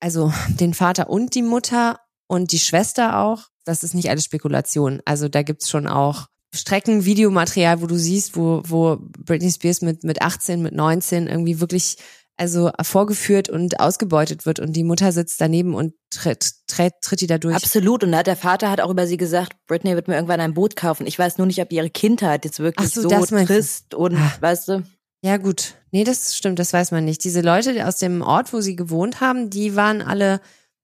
[0.00, 3.48] also den Vater und die Mutter und die Schwester auch.
[3.64, 5.00] Das ist nicht alles Spekulation.
[5.04, 10.04] Also da gibt's schon auch Strecken, Videomaterial, wo du siehst, wo, wo Britney Spears mit,
[10.04, 11.96] mit 18, mit 19 irgendwie wirklich
[12.36, 17.28] also vorgeführt und ausgebeutet wird und die Mutter sitzt daneben und tritt, tritt, tritt die
[17.28, 17.54] da durch.
[17.54, 18.02] Absolut.
[18.02, 20.54] Und da hat der Vater hat auch über sie gesagt, Britney wird mir irgendwann ein
[20.54, 21.06] Boot kaufen.
[21.06, 24.32] Ich weiß nur nicht, ob ihre Kindheit jetzt wirklich Ach so, so, trist und, Ah.
[24.40, 24.82] weißt du,
[25.22, 25.74] Ja, gut.
[25.92, 27.22] Nee, das stimmt, das weiß man nicht.
[27.22, 30.40] Diese Leute aus dem Ort, wo sie gewohnt haben, die waren alle,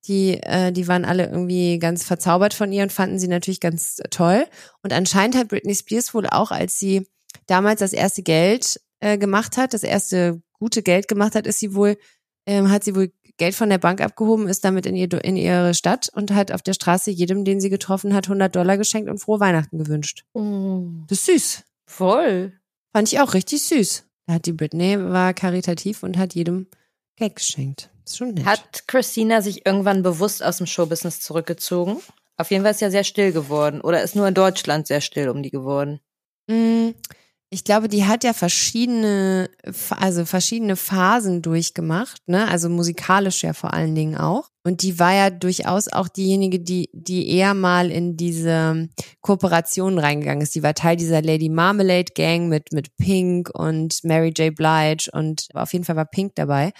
[0.07, 4.01] die, äh, die waren alle irgendwie ganz verzaubert von ihr und fanden sie natürlich ganz
[4.11, 4.47] toll.
[4.83, 7.07] Und anscheinend hat Britney Spears wohl auch, als sie
[7.47, 11.75] damals das erste Geld äh, gemacht hat, das erste gute Geld gemacht hat, ist sie
[11.75, 11.97] wohl,
[12.47, 15.73] ähm, hat sie wohl Geld von der Bank abgehoben, ist damit in, ihr, in ihre
[15.73, 19.19] Stadt und hat auf der Straße jedem, den sie getroffen hat, 100 Dollar geschenkt und
[19.19, 20.25] frohe Weihnachten gewünscht.
[21.09, 21.65] Das ist süß.
[21.87, 22.53] voll.
[22.93, 24.05] Fand ich auch richtig süß.
[24.27, 26.67] Da hat die Britney, war karitativ und hat jedem
[27.17, 27.91] Geld geschenkt.
[28.11, 28.45] Ist schon nett.
[28.45, 31.99] Hat Christina sich irgendwann bewusst aus dem Showbusiness zurückgezogen?
[32.37, 33.81] Auf jeden Fall ist ja sehr still geworden.
[33.81, 36.01] Oder ist nur in Deutschland sehr still um die geworden?
[36.49, 36.91] Mm,
[37.53, 39.51] Ich glaube, die hat ja verschiedene,
[39.91, 42.47] also verschiedene Phasen durchgemacht, ne?
[42.47, 44.51] Also musikalisch ja vor allen Dingen auch.
[44.63, 48.89] Und die war ja durchaus auch diejenige, die, die eher mal in diese
[49.21, 50.55] Kooperation reingegangen ist.
[50.55, 54.55] Die war Teil dieser Lady Marmalade Gang mit, mit Pink und Mary J.
[54.55, 56.73] Blige und auf jeden Fall war Pink dabei.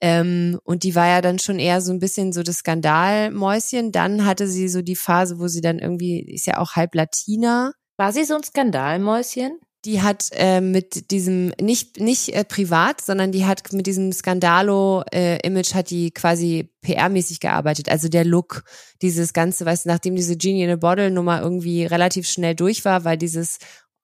[0.00, 3.90] Ähm, und die war ja dann schon eher so ein bisschen so das Skandalmäuschen.
[3.90, 7.72] Dann hatte sie so die Phase, wo sie dann irgendwie, ist ja auch halb Latina.
[7.96, 9.58] War sie so ein Skandalmäuschen?
[9.84, 15.74] Die hat äh, mit diesem nicht nicht äh, privat, sondern die hat mit diesem Skandalo-Image
[15.74, 17.88] hat die quasi PR-mäßig gearbeitet.
[17.88, 18.64] Also der Look,
[19.02, 22.84] dieses ganze, weißt du, nachdem diese Genie in a Bottle Nummer irgendwie relativ schnell durch
[22.84, 23.58] war, weil dieses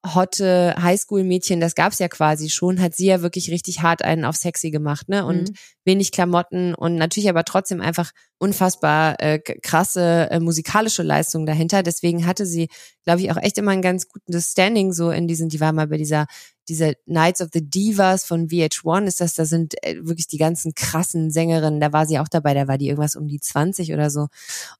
[0.05, 4.35] hotte Highschool-Mädchen, das gab's ja quasi schon, hat sie ja wirklich richtig hart einen auf
[4.37, 5.25] sexy gemacht, ne?
[5.25, 5.53] Und Mhm.
[5.83, 11.83] wenig Klamotten und natürlich aber trotzdem einfach unfassbar äh, krasse äh, musikalische Leistung dahinter.
[11.83, 12.69] Deswegen hatte sie,
[13.03, 15.87] glaube ich, auch echt immer ein ganz gutes Standing so in diesen, die war mal
[15.87, 16.27] bei dieser
[16.69, 20.73] dieser Nights of the Divas von VH1 ist das, da sind äh, wirklich die ganzen
[20.75, 24.09] krassen Sängerinnen, da war sie auch dabei, da war die irgendwas um die 20 oder
[24.09, 24.27] so.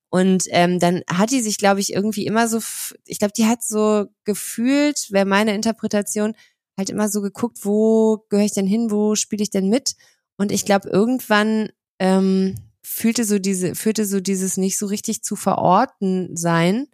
[0.10, 2.60] Und ähm, dann hat die sich, glaube ich, irgendwie immer so,
[3.06, 6.34] ich glaube, die hat so gefühlt, wäre meine Interpretation,
[6.78, 9.96] halt immer so geguckt, wo gehöre ich denn hin, wo spiele ich denn mit?
[10.38, 15.36] Und ich glaube, irgendwann ähm, fühlte so diese, fühlte so dieses nicht so richtig zu
[15.36, 16.88] verorten sein,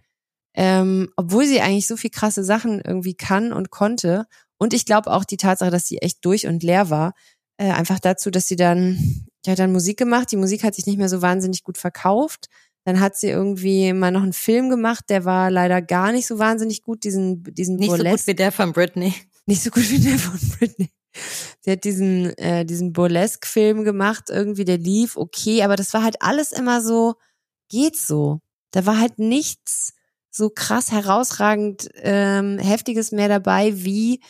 [0.55, 4.25] ähm, obwohl sie eigentlich so viel krasse Sachen irgendwie kann und konnte.
[4.57, 7.13] Und ich glaube auch die Tatsache, dass sie echt durch und leer war,
[7.57, 10.31] äh, einfach dazu, dass sie dann, die hat dann Musik gemacht.
[10.31, 12.47] Die Musik hat sich nicht mehr so wahnsinnig gut verkauft.
[12.85, 16.37] Dann hat sie irgendwie mal noch einen Film gemacht, der war leider gar nicht so
[16.37, 18.17] wahnsinnig gut, diesen, diesen Nicht Burlesque.
[18.17, 19.13] so gut wie der von Britney.
[19.47, 20.89] Nicht so gut wie der von Britney.
[21.61, 26.21] Sie hat diesen, äh, diesen Burlesque-Film gemacht, irgendwie, der lief okay, aber das war halt
[26.21, 27.15] alles immer so,
[27.69, 28.41] geht so.
[28.71, 29.93] Da war halt nichts
[30.29, 34.21] so krass herausragend ähm, Heftiges mehr dabei, wie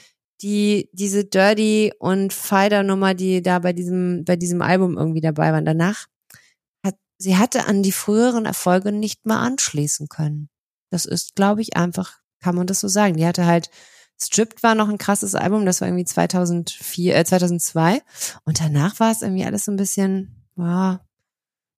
[0.45, 5.51] die, diese Dirty und Fighter Nummer, die da bei diesem, bei diesem Album irgendwie dabei
[5.51, 5.65] waren.
[5.65, 6.05] Danach
[6.85, 10.49] hat, sie hatte an die früheren Erfolge nicht mal anschließen können.
[10.91, 13.15] Das ist, glaube ich, einfach, kann man das so sagen.
[13.17, 13.71] Die hatte halt,
[14.21, 18.03] Stripped war noch ein krasses Album, das war irgendwie 2004, äh, 2002.
[18.43, 21.03] Und danach war es irgendwie alles so ein bisschen, ja,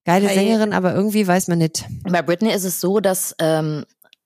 [0.04, 0.28] geile.
[0.28, 1.86] Sängerin, aber irgendwie weiß man nicht.
[2.04, 3.86] Bei Britney ist es so, dass ähm,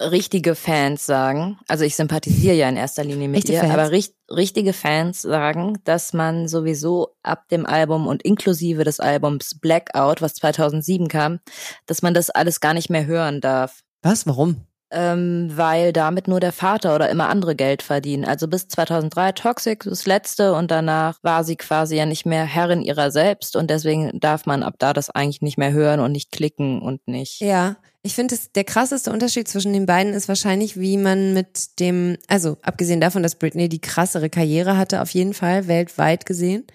[0.10, 3.74] richtige Fans sagen, also ich sympathisiere ja in erster Linie mit Echte ihr, Fans.
[3.74, 9.60] aber richt, richtige Fans sagen, dass man sowieso ab dem Album und inklusive des Albums
[9.60, 11.40] Blackout, was 2007 kam,
[11.86, 13.82] dass man das alles gar nicht mehr hören darf.
[14.02, 14.26] Was?
[14.26, 14.66] Warum?
[14.94, 18.26] Ähm, weil damit nur der Vater oder immer andere Geld verdienen.
[18.26, 22.82] Also bis 2003 Toxic das letzte und danach war sie quasi ja nicht mehr Herrin
[22.82, 26.32] ihrer selbst und deswegen darf man ab da das eigentlich nicht mehr hören und nicht
[26.34, 27.40] klicken und nicht.
[27.40, 32.18] Ja, ich finde, der krasseste Unterschied zwischen den beiden ist wahrscheinlich, wie man mit dem,
[32.28, 36.66] also abgesehen davon, dass Britney die krassere Karriere hatte, auf jeden Fall weltweit gesehen,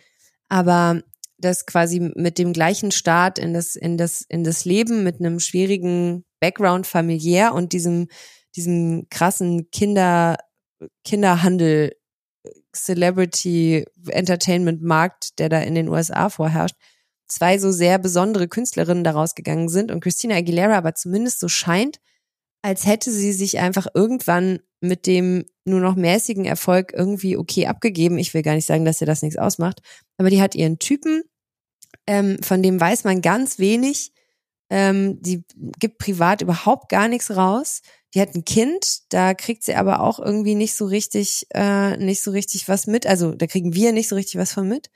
[0.49, 1.03] aber
[1.39, 5.39] das quasi mit dem gleichen Start in das in das in das Leben mit einem
[5.39, 8.09] schwierigen Background familiär und diesem
[8.55, 10.37] diesem krassen Kinder
[11.05, 11.93] Kinderhandel
[12.75, 16.77] Celebrity Entertainment Markt, der da in den USA vorherrscht,
[17.29, 21.99] zwei so sehr besondere Künstlerinnen daraus gegangen sind und Christina Aguilera aber zumindest so scheint,
[22.62, 28.19] als hätte sie sich einfach irgendwann mit dem nur noch mäßigen Erfolg irgendwie okay abgegeben.
[28.19, 29.81] Ich will gar nicht sagen, dass ihr das nichts ausmacht,
[30.19, 31.23] aber die hat ihren Typen,
[32.07, 34.12] ähm, von dem weiß man ganz wenig.
[34.69, 35.45] Ähm, die
[35.79, 37.83] gibt privat überhaupt gar nichts raus.
[38.16, 42.22] Die hat ein Kind, da kriegt sie aber auch irgendwie nicht so richtig, äh, nicht
[42.22, 43.07] so richtig was mit.
[43.07, 44.88] Also da kriegen wir nicht so richtig was von mit.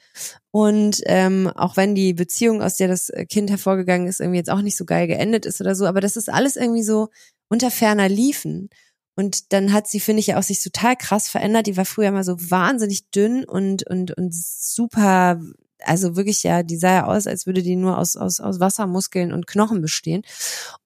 [0.50, 4.62] Und ähm, auch wenn die Beziehung, aus der das Kind hervorgegangen ist, irgendwie jetzt auch
[4.62, 7.10] nicht so geil geendet ist oder so, aber das ist alles irgendwie so
[7.50, 8.70] unter ferner Liefen.
[9.16, 11.66] Und dann hat sie, finde ich, ja auch sich total krass verändert.
[11.66, 15.38] Die war früher mal so wahnsinnig dünn und, und, und super,
[15.84, 19.32] also wirklich ja, die sah ja aus, als würde die nur aus, aus, aus Wassermuskeln
[19.32, 20.22] und Knochen bestehen.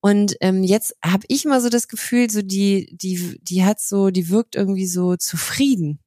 [0.01, 4.11] Und ähm, jetzt habe ich mal so das Gefühl, so die, die, die hat so,
[4.11, 6.01] die wirkt irgendwie so zufrieden.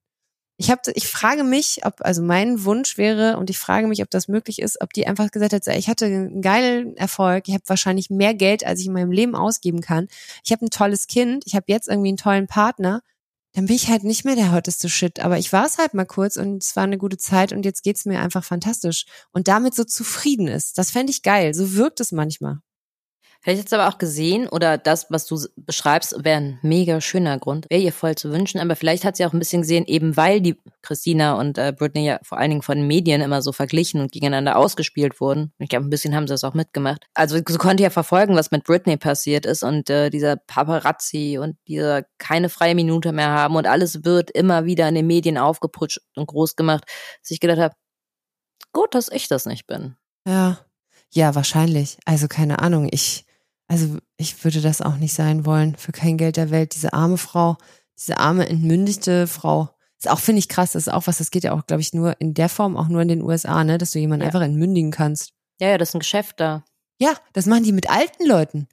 [0.59, 4.09] Ich habe, ich frage mich, ob, also mein Wunsch wäre, und ich frage mich, ob
[4.09, 7.63] das möglich ist, ob die einfach gesagt hat, ich hatte einen geilen Erfolg, ich habe
[7.67, 10.07] wahrscheinlich mehr Geld, als ich in meinem Leben ausgeben kann.
[10.43, 13.03] Ich habe ein tolles Kind, ich habe jetzt irgendwie einen tollen Partner.
[13.57, 15.19] Dann bin ich halt nicht mehr der hotteste Shit.
[15.19, 17.81] Aber ich war es halt mal kurz und es war eine gute Zeit und jetzt
[17.81, 19.07] geht's mir einfach fantastisch.
[19.31, 20.77] Und damit so zufrieden ist.
[20.77, 21.55] Das fände ich geil.
[21.55, 22.59] So wirkt es manchmal.
[23.49, 27.65] Ich jetzt aber auch gesehen, oder das, was du beschreibst, wäre ein mega schöner Grund,
[27.69, 30.41] wäre ihr voll zu wünschen, aber vielleicht hat sie auch ein bisschen gesehen, eben weil
[30.41, 34.01] die Christina und äh, Britney ja vor allen Dingen von den Medien immer so verglichen
[34.01, 35.53] und gegeneinander ausgespielt wurden.
[35.59, 37.05] Ich glaube, ein bisschen haben sie das auch mitgemacht.
[37.13, 41.55] Also sie konnte ja verfolgen, was mit Britney passiert ist und äh, dieser Paparazzi und
[41.69, 46.01] dieser keine freie Minute mehr haben und alles wird immer wieder in den Medien aufgeputscht
[46.15, 46.83] und groß gemacht,
[47.21, 47.75] dass ich gedacht habe,
[48.73, 49.95] gut, dass ich das nicht bin.
[50.27, 50.59] Ja.
[51.13, 51.97] Ja, wahrscheinlich.
[52.05, 52.89] Also keine Ahnung.
[52.91, 53.25] Ich,
[53.67, 55.75] also ich würde das auch nicht sein wollen.
[55.75, 56.73] Für kein Geld der Welt.
[56.75, 57.57] Diese arme Frau,
[57.97, 59.69] diese arme, entmündigte Frau.
[59.99, 60.73] Ist auch, finde ich krass.
[60.73, 62.87] Das ist auch was, das geht ja auch, glaube ich, nur in der Form, auch
[62.87, 64.27] nur in den USA, ne, dass du jemanden Ja.
[64.27, 65.33] einfach entmündigen kannst.
[65.59, 66.63] Ja, ja, das ist ein Geschäft da.
[66.99, 68.67] Ja, das machen die mit alten Leuten.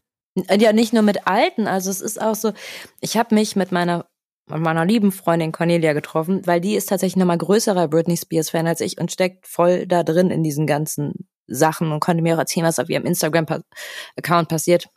[0.50, 2.52] Ja, nicht nur mit Alten, also es ist auch so,
[3.00, 4.06] ich habe mich mit meiner
[4.50, 8.66] mit meiner lieben Freundin Cornelia getroffen, weil die ist tatsächlich nochmal größerer Britney Spears Fan
[8.66, 12.38] als ich und steckt voll da drin in diesen ganzen Sachen und konnte mir auch
[12.38, 14.88] erzählen, was auf ihrem Instagram-Account passiert.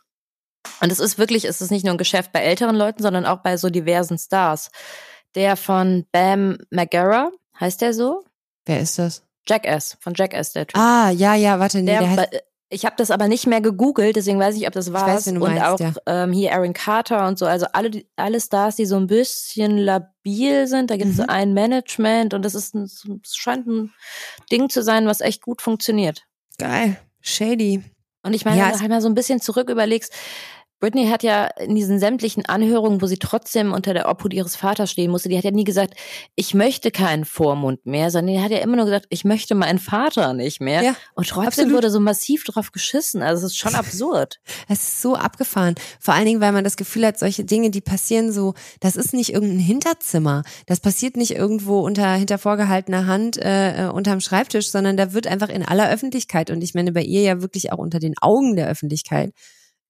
[0.80, 3.38] Und es ist wirklich, es ist nicht nur ein Geschäft bei älteren Leuten, sondern auch
[3.42, 4.70] bei so diversen Stars.
[5.34, 7.30] Der von Bam Margera,
[7.60, 8.24] heißt der so?
[8.66, 9.22] Wer ist das?
[9.46, 10.78] Jackass, von Jackass, der Typ.
[10.78, 14.16] Ah, ja, ja, warte, nee, der, der, heißt, Ich habe das aber nicht mehr gegoogelt,
[14.16, 15.06] deswegen weiß ich, ob das war.
[15.26, 15.92] und meinst, auch ja.
[16.06, 20.66] ähm, hier Aaron Carter und so, also alle, alle Stars, die so ein bisschen labil
[20.66, 20.90] sind.
[20.90, 21.24] Da gibt es Mhm.
[21.28, 23.94] ein Management und das ist ein, es scheint ein
[24.52, 26.24] Ding zu sein, was echt gut funktioniert.
[26.58, 26.98] Geil.
[27.20, 27.82] Shady.
[28.22, 30.12] Und ich meine, Ja, wenn du halt mal so ein bisschen zurück überlegst,
[30.80, 34.90] Britney hat ja in diesen sämtlichen Anhörungen, wo sie trotzdem unter der Obhut ihres Vaters
[34.90, 35.94] stehen musste, die hat ja nie gesagt,
[36.36, 39.78] ich möchte keinen Vormund mehr, sondern die hat ja immer nur gesagt, ich möchte meinen
[39.78, 40.82] Vater nicht mehr.
[40.82, 41.72] Ja, Und trotzdem absolut.
[41.72, 43.22] wurde so massiv drauf geschissen.
[43.22, 44.38] Also es ist schon absurd.
[44.68, 45.74] Es ist so abgefahren.
[46.00, 49.14] Vor allen Dingen, weil man das Gefühl hat, solche Dinge, die passieren so, das ist
[49.14, 50.42] nicht irgendein Hinterzimmer.
[50.66, 55.26] Das passiert nicht irgendwo unter, hinter vorgehaltener Hand, äh, äh, unterm Schreibtisch, sondern da wird
[55.26, 58.56] einfach in aller Öffentlichkeit und ich meine bei ihr ja wirklich auch unter den Augen
[58.56, 59.32] der Öffentlichkeit,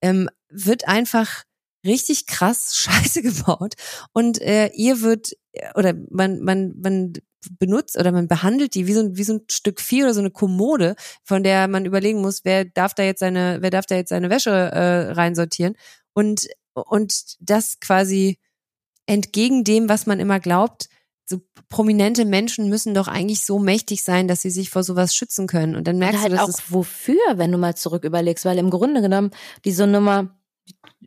[0.02, 1.44] ähm, wird einfach
[1.84, 3.74] richtig krass Scheiße gebaut.
[4.12, 7.12] Und äh, ihr wird äh, oder man man man
[7.58, 10.20] benutzt oder man behandelt die wie so ein wie so ein Stück Vieh oder so
[10.20, 13.96] eine Kommode, von der man überlegen muss, wer darf da jetzt seine wer darf da
[13.96, 15.76] jetzt seine Wäsche äh, reinsortieren.
[16.14, 18.38] Und und das quasi
[19.06, 20.88] entgegen dem, was man immer glaubt,
[21.29, 25.47] so prominente Menschen müssen doch eigentlich so mächtig sein, dass sie sich vor sowas schützen
[25.47, 25.77] können.
[25.77, 28.45] Und dann merkst Und halt du, dass auch es wofür, wenn du mal zurück überlegst,
[28.45, 29.31] weil im Grunde genommen
[29.64, 30.35] diese Nummer,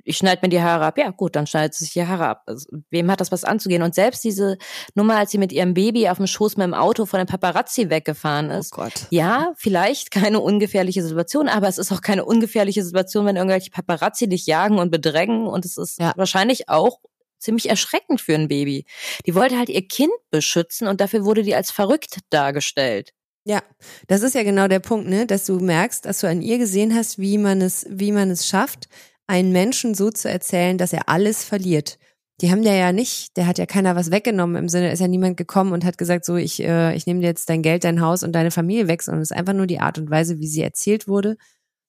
[0.04, 2.44] ich schneide mir die Haare ab, ja gut, dann schneidet sich die Haare ab.
[2.48, 3.84] Also, wem hat das was anzugehen?
[3.84, 4.58] Und selbst diese
[4.96, 7.90] Nummer, als sie mit ihrem Baby auf dem Schoß mit dem Auto von den Paparazzi
[7.90, 8.72] weggefahren oh ist.
[8.72, 8.94] Gott.
[9.10, 14.28] Ja, vielleicht keine ungefährliche Situation, aber es ist auch keine ungefährliche Situation, wenn irgendwelche Paparazzi
[14.30, 16.14] dich jagen und bedrängen und es ist Ja.
[16.16, 17.00] wahrscheinlich auch
[17.41, 18.86] ziemlich erschreckend für ein Baby.
[19.25, 23.13] Die wollte halt ihr Kind beschützen und dafür wurde die als verrückt dargestellt.
[23.43, 23.63] Ja,
[24.08, 26.93] das ist ja genau der Punkt, ne, dass du merkst, dass du an ihr gesehen
[26.95, 28.88] hast, wie man es, wie man es schafft,
[29.25, 31.97] einen Menschen so zu erzählen, dass er alles verliert.
[32.41, 35.08] Die haben der ja nicht, der hat ja keiner was weggenommen im Sinne, ist ja
[35.08, 38.01] niemand gekommen und hat gesagt, so ich, äh, ich nehme dir jetzt dein Geld, dein
[38.01, 40.47] Haus und deine Familie weg, sondern es ist einfach nur die Art und Weise, wie
[40.47, 41.38] sie erzählt wurde.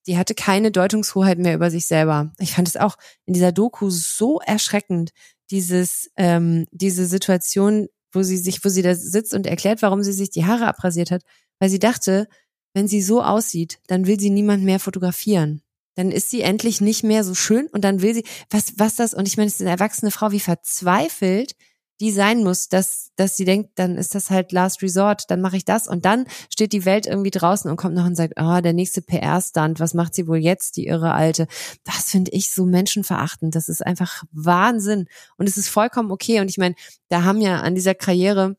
[0.07, 2.31] Die hatte keine Deutungshoheit mehr über sich selber.
[2.39, 5.11] Ich fand es auch in dieser Doku so erschreckend,
[5.49, 10.13] dieses, ähm, diese Situation, wo sie sich, wo sie da sitzt und erklärt, warum sie
[10.13, 11.23] sich die Haare abrasiert hat,
[11.59, 12.27] weil sie dachte,
[12.73, 15.61] wenn sie so aussieht, dann will sie niemand mehr fotografieren.
[15.95, 19.13] Dann ist sie endlich nicht mehr so schön und dann will sie, was, was das,
[19.13, 21.55] und ich meine, es ist eine erwachsene Frau, wie verzweifelt
[22.03, 25.55] die sein muss, dass, dass sie denkt, dann ist das halt Last Resort, dann mache
[25.55, 28.59] ich das und dann steht die Welt irgendwie draußen und kommt noch und sagt, ah,
[28.59, 31.47] der nächste PR-Stand, was macht sie wohl jetzt, die irre Alte?
[31.85, 36.49] Das finde ich so menschenverachtend, das ist einfach Wahnsinn und es ist vollkommen okay und
[36.49, 36.75] ich meine,
[37.07, 38.57] da haben ja an dieser Karriere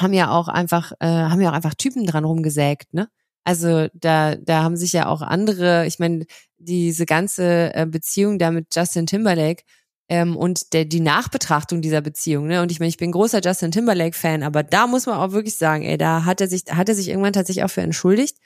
[0.00, 3.08] haben ja auch einfach, äh, haben ja auch einfach Typen dran rumgesägt, ne?
[3.44, 6.26] Also da, da haben sich ja auch andere, ich meine,
[6.58, 9.62] diese ganze äh, Beziehung da mit Justin Timberlake
[10.08, 12.62] ähm, und der, die Nachbetrachtung dieser Beziehung, ne?
[12.62, 15.84] Und ich meine, ich bin großer Justin Timberlake-Fan, aber da muss man auch wirklich sagen,
[15.84, 18.36] ey, da hat er sich, hat er sich irgendwann tatsächlich auch für entschuldigt,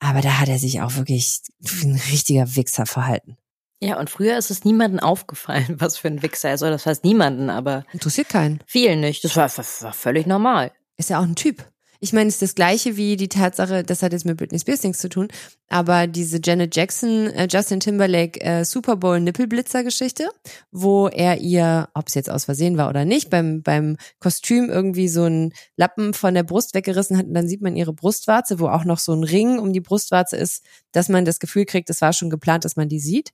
[0.00, 3.36] aber da hat er sich auch wirklich wie ein richtiger Wichser verhalten.
[3.80, 6.62] Ja, und früher ist es niemandem aufgefallen, was für ein Wichser er ist.
[6.62, 8.60] Oder das heißt niemanden, aber Interessiert keinen.
[8.66, 9.24] vielen nicht.
[9.24, 10.72] Das war, war, war völlig normal.
[10.96, 11.64] Ist ja auch ein Typ.
[12.00, 14.82] Ich meine, es ist das gleiche wie die Tatsache, das hat jetzt mit Britney Spears
[14.82, 15.28] nichts zu tun,
[15.68, 20.28] aber diese Janet Jackson, äh, Justin Timberlake äh, Super Bowl Nippelblitzer Geschichte,
[20.70, 25.08] wo er ihr, ob es jetzt aus Versehen war oder nicht, beim beim Kostüm irgendwie
[25.08, 28.68] so einen Lappen von der Brust weggerissen hat und dann sieht man ihre Brustwarze, wo
[28.68, 32.00] auch noch so ein Ring um die Brustwarze ist, dass man das Gefühl kriegt, es
[32.00, 33.30] war schon geplant, dass man die sieht.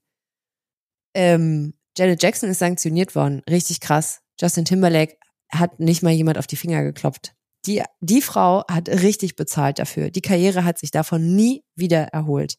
[1.14, 4.20] Ähm, Janet Jackson ist sanktioniert worden, richtig krass.
[4.40, 5.16] Justin Timberlake
[5.51, 7.35] hat nicht mal jemand auf die Finger geklopft.
[7.66, 10.11] Die, die Frau hat richtig bezahlt dafür.
[10.11, 12.55] Die Karriere hat sich davon nie wieder erholt.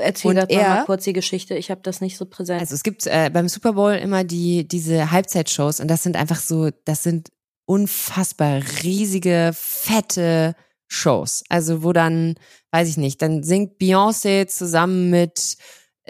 [0.00, 1.54] Erzähl grad mal, er- kurz die Geschichte.
[1.56, 2.60] Ich habe das nicht so präsent.
[2.60, 6.40] Also es gibt äh, beim Super Bowl immer die diese Halbzeitshows und das sind einfach
[6.40, 7.30] so, das sind
[7.66, 10.54] unfassbar riesige, fette
[10.88, 11.42] Shows.
[11.48, 12.34] Also wo dann,
[12.70, 15.56] weiß ich nicht, dann singt Beyoncé zusammen mit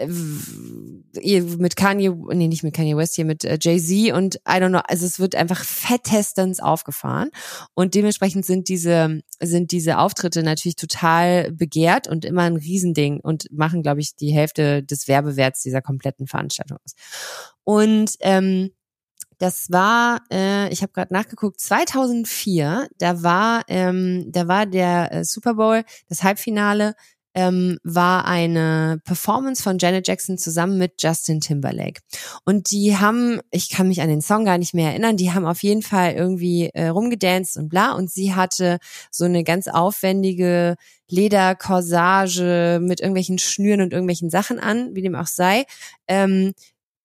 [0.07, 4.81] mit Kanye, nee, nicht mit Kanye West, hier mit äh, Jay-Z und I don't know,
[4.87, 7.29] also es wird einfach fettestens aufgefahren
[7.73, 13.51] und dementsprechend sind diese, sind diese Auftritte natürlich total begehrt und immer ein Riesending und
[13.51, 16.93] machen, glaube ich, die Hälfte des Werbewerts dieser kompletten Veranstaltung aus.
[17.63, 18.71] Und ähm,
[19.39, 25.23] das war, äh, ich habe gerade nachgeguckt, 2004, da war, ähm, da war der äh,
[25.23, 26.93] Super Bowl, das Halbfinale,
[27.33, 32.01] ähm, war eine Performance von Janet Jackson zusammen mit Justin Timberlake.
[32.45, 35.45] Und die haben, ich kann mich an den Song gar nicht mehr erinnern, die haben
[35.45, 37.93] auf jeden Fall irgendwie äh, rumgedanced und bla.
[37.93, 38.79] Und sie hatte
[39.11, 40.75] so eine ganz aufwendige
[41.09, 45.65] Lederkorsage mit irgendwelchen Schnüren und irgendwelchen Sachen an, wie dem auch sei.
[46.07, 46.53] Ähm,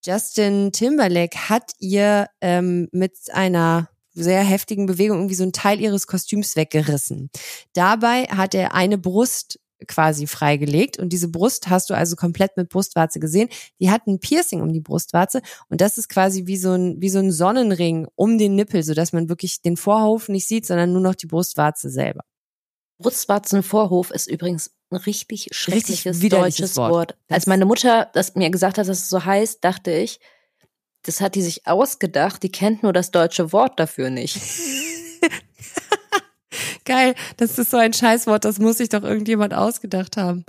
[0.05, 6.07] Justin Timberlake hat ihr ähm, mit einer sehr heftigen Bewegung irgendwie so einen Teil ihres
[6.07, 7.29] Kostüms weggerissen.
[7.73, 12.69] Dabei hat er eine Brust quasi freigelegt und diese Brust hast du also komplett mit
[12.69, 13.49] Brustwarze gesehen.
[13.79, 17.09] Die hat ein Piercing um die Brustwarze und das ist quasi wie so ein wie
[17.09, 20.93] so ein Sonnenring um den Nippel, so dass man wirklich den Vorhof nicht sieht, sondern
[20.93, 22.23] nur noch die Brustwarze selber.
[22.99, 26.91] Brustwarzenvorhof ist übrigens ein richtig schreckliches widerliches deutsches Wort.
[26.91, 27.17] Wort.
[27.29, 30.19] Als meine Mutter das mir gesagt hat, dass es so heißt, dachte ich,
[31.03, 34.39] das hat die sich ausgedacht, die kennt nur das deutsche Wort dafür nicht.
[36.85, 40.45] Geil, das ist so ein Scheißwort, das muss sich doch irgendjemand ausgedacht haben.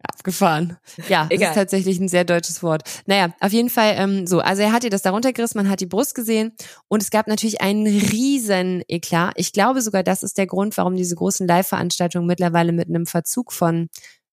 [0.00, 0.76] Abgefahren.
[1.08, 1.48] Ja, das Egal.
[1.48, 2.82] ist tatsächlich ein sehr deutsches Wort.
[3.06, 4.38] Naja, auf jeden Fall ähm, so.
[4.38, 6.52] Also er hat ihr das darunter gerissen, man hat die Brust gesehen
[6.86, 9.32] und es gab natürlich einen riesen Eklat.
[9.36, 13.52] Ich glaube sogar, das ist der Grund, warum diese großen Live-Veranstaltungen mittlerweile mit einem Verzug
[13.52, 13.88] von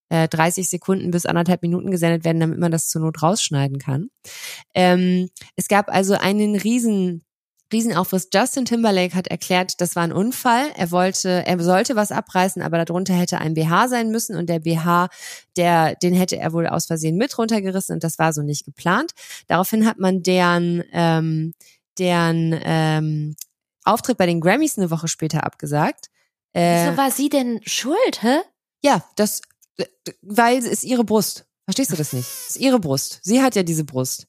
[0.09, 4.09] äh, 30 Sekunden bis anderthalb Minuten gesendet werden, damit man das zur Not rausschneiden kann.
[4.75, 7.23] Ähm, es gab also einen riesen
[7.73, 8.29] Riesenaufriss.
[8.33, 10.71] Justin Timberlake hat erklärt, das war ein Unfall.
[10.75, 14.59] Er wollte, er sollte was abreißen, aber darunter hätte ein BH sein müssen und der
[14.59, 15.09] BH,
[15.57, 19.11] der, den hätte er wohl aus Versehen mit runtergerissen und das war so nicht geplant.
[19.47, 21.53] Daraufhin hat man deren, ähm,
[21.97, 23.35] deren ähm,
[23.83, 26.07] Auftritt bei den Grammys eine Woche später abgesagt.
[26.53, 28.39] Äh, Wieso war sie denn schuld, hä?
[28.83, 29.41] ja, das,
[30.21, 31.45] weil es ist ihre Brust.
[31.65, 32.27] Verstehst du das nicht?
[32.27, 33.19] Es ist ihre Brust.
[33.23, 34.27] Sie hat ja diese Brust.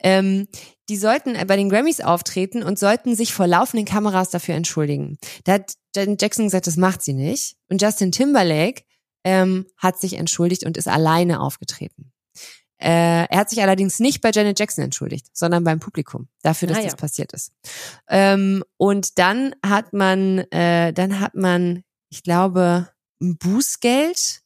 [0.00, 0.48] Ähm,
[0.88, 5.18] die sollten bei den Grammys auftreten und sollten sich vor laufenden Kameras dafür entschuldigen.
[5.44, 7.56] Da hat Janet Jackson gesagt, das macht sie nicht.
[7.70, 8.82] Und Justin Timberlake
[9.24, 12.12] ähm, hat sich entschuldigt und ist alleine aufgetreten.
[12.78, 16.78] Äh, er hat sich allerdings nicht bei Janet Jackson entschuldigt, sondern beim Publikum dafür, dass
[16.78, 16.86] Ah, ja.
[16.86, 17.52] das passiert ist.
[18.08, 22.90] Ähm, und dann hat man, äh, dann hat man, ich glaube,
[23.22, 24.42] ein Bußgeld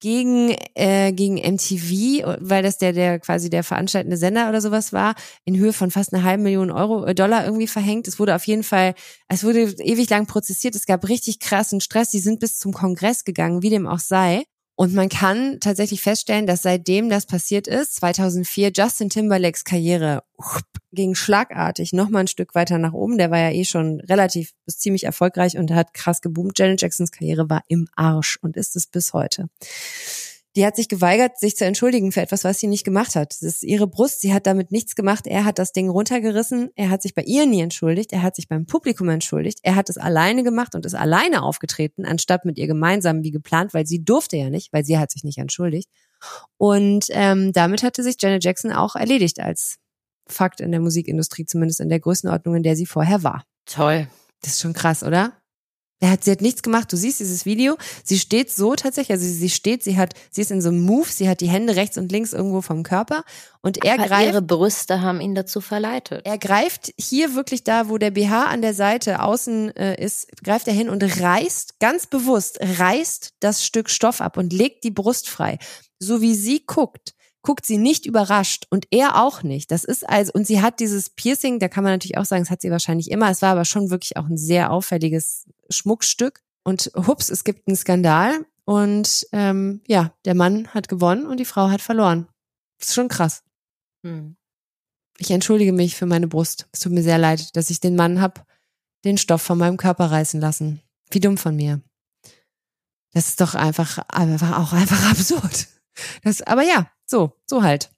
[0.00, 5.14] gegen äh, gegen MTV, weil das der der quasi der veranstaltende Sender oder sowas war,
[5.44, 8.08] in Höhe von fast einer halben Million Euro äh, Dollar irgendwie verhängt.
[8.08, 8.94] Es wurde auf jeden Fall,
[9.28, 10.74] es wurde ewig lang prozessiert.
[10.74, 12.10] Es gab richtig krassen Stress.
[12.10, 14.44] Die sind bis zum Kongress gegangen, wie dem auch sei.
[14.78, 20.22] Und man kann tatsächlich feststellen, dass seitdem das passiert ist, 2004 Justin Timberlakes Karriere
[20.92, 23.16] ging schlagartig noch mal ein Stück weiter nach oben.
[23.16, 26.58] Der war ja eh schon relativ bis ziemlich erfolgreich und hat krass geboomt.
[26.58, 29.48] Janet Jacksons Karriere war im Arsch und ist es bis heute.
[30.56, 33.32] Die hat sich geweigert, sich zu entschuldigen für etwas, was sie nicht gemacht hat.
[33.32, 34.22] Das ist ihre Brust.
[34.22, 35.26] Sie hat damit nichts gemacht.
[35.26, 36.70] Er hat das Ding runtergerissen.
[36.76, 38.10] Er hat sich bei ihr nie entschuldigt.
[38.14, 39.58] Er hat sich beim Publikum entschuldigt.
[39.62, 43.74] Er hat es alleine gemacht und ist alleine aufgetreten, anstatt mit ihr gemeinsam wie geplant,
[43.74, 45.90] weil sie durfte ja nicht, weil sie hat sich nicht entschuldigt.
[46.56, 49.76] Und ähm, damit hatte sich Janet Jackson auch erledigt als
[50.26, 53.44] Fakt in der Musikindustrie, zumindest in der Größenordnung, in der sie vorher war.
[53.66, 54.08] Toll.
[54.40, 55.34] Das ist schon krass, oder?
[56.00, 56.92] Er hat, sie hat nichts gemacht.
[56.92, 57.76] Du siehst dieses Video.
[58.04, 60.80] Sie steht so tatsächlich, also sie, sie steht, sie hat, sie ist in so einem
[60.80, 63.24] Move, sie hat die Hände rechts und links irgendwo vom Körper
[63.62, 66.26] und er Aber greift, ihre Brüste haben ihn dazu verleitet.
[66.26, 70.68] er greift hier wirklich da, wo der BH an der Seite außen äh, ist, greift
[70.68, 75.30] er hin und reißt ganz bewusst, reißt das Stück Stoff ab und legt die Brust
[75.30, 75.58] frei.
[75.98, 79.70] So wie sie guckt, guckt sie nicht überrascht und er auch nicht.
[79.70, 82.50] Das ist also, und sie hat dieses Piercing, da kann man natürlich auch sagen, das
[82.50, 83.30] hat sie wahrscheinlich immer.
[83.30, 86.42] Es war aber schon wirklich auch ein sehr auffälliges Schmuckstück.
[86.64, 88.44] Und hups, es gibt einen Skandal.
[88.64, 92.26] Und ähm, ja, der Mann hat gewonnen und die Frau hat verloren.
[92.78, 93.44] Das ist schon krass.
[94.04, 94.36] Hm.
[95.18, 96.68] Ich entschuldige mich für meine Brust.
[96.72, 98.46] Es tut mir sehr leid, dass ich den Mann hab
[99.04, 100.82] den Stoff von meinem Körper reißen lassen.
[101.10, 101.80] Wie dumm von mir.
[103.12, 105.68] Das ist doch einfach, einfach auch einfach absurd.
[106.22, 107.90] Das, aber ja, so, so halt.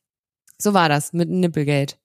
[0.58, 1.98] So war das mit Nippelgate.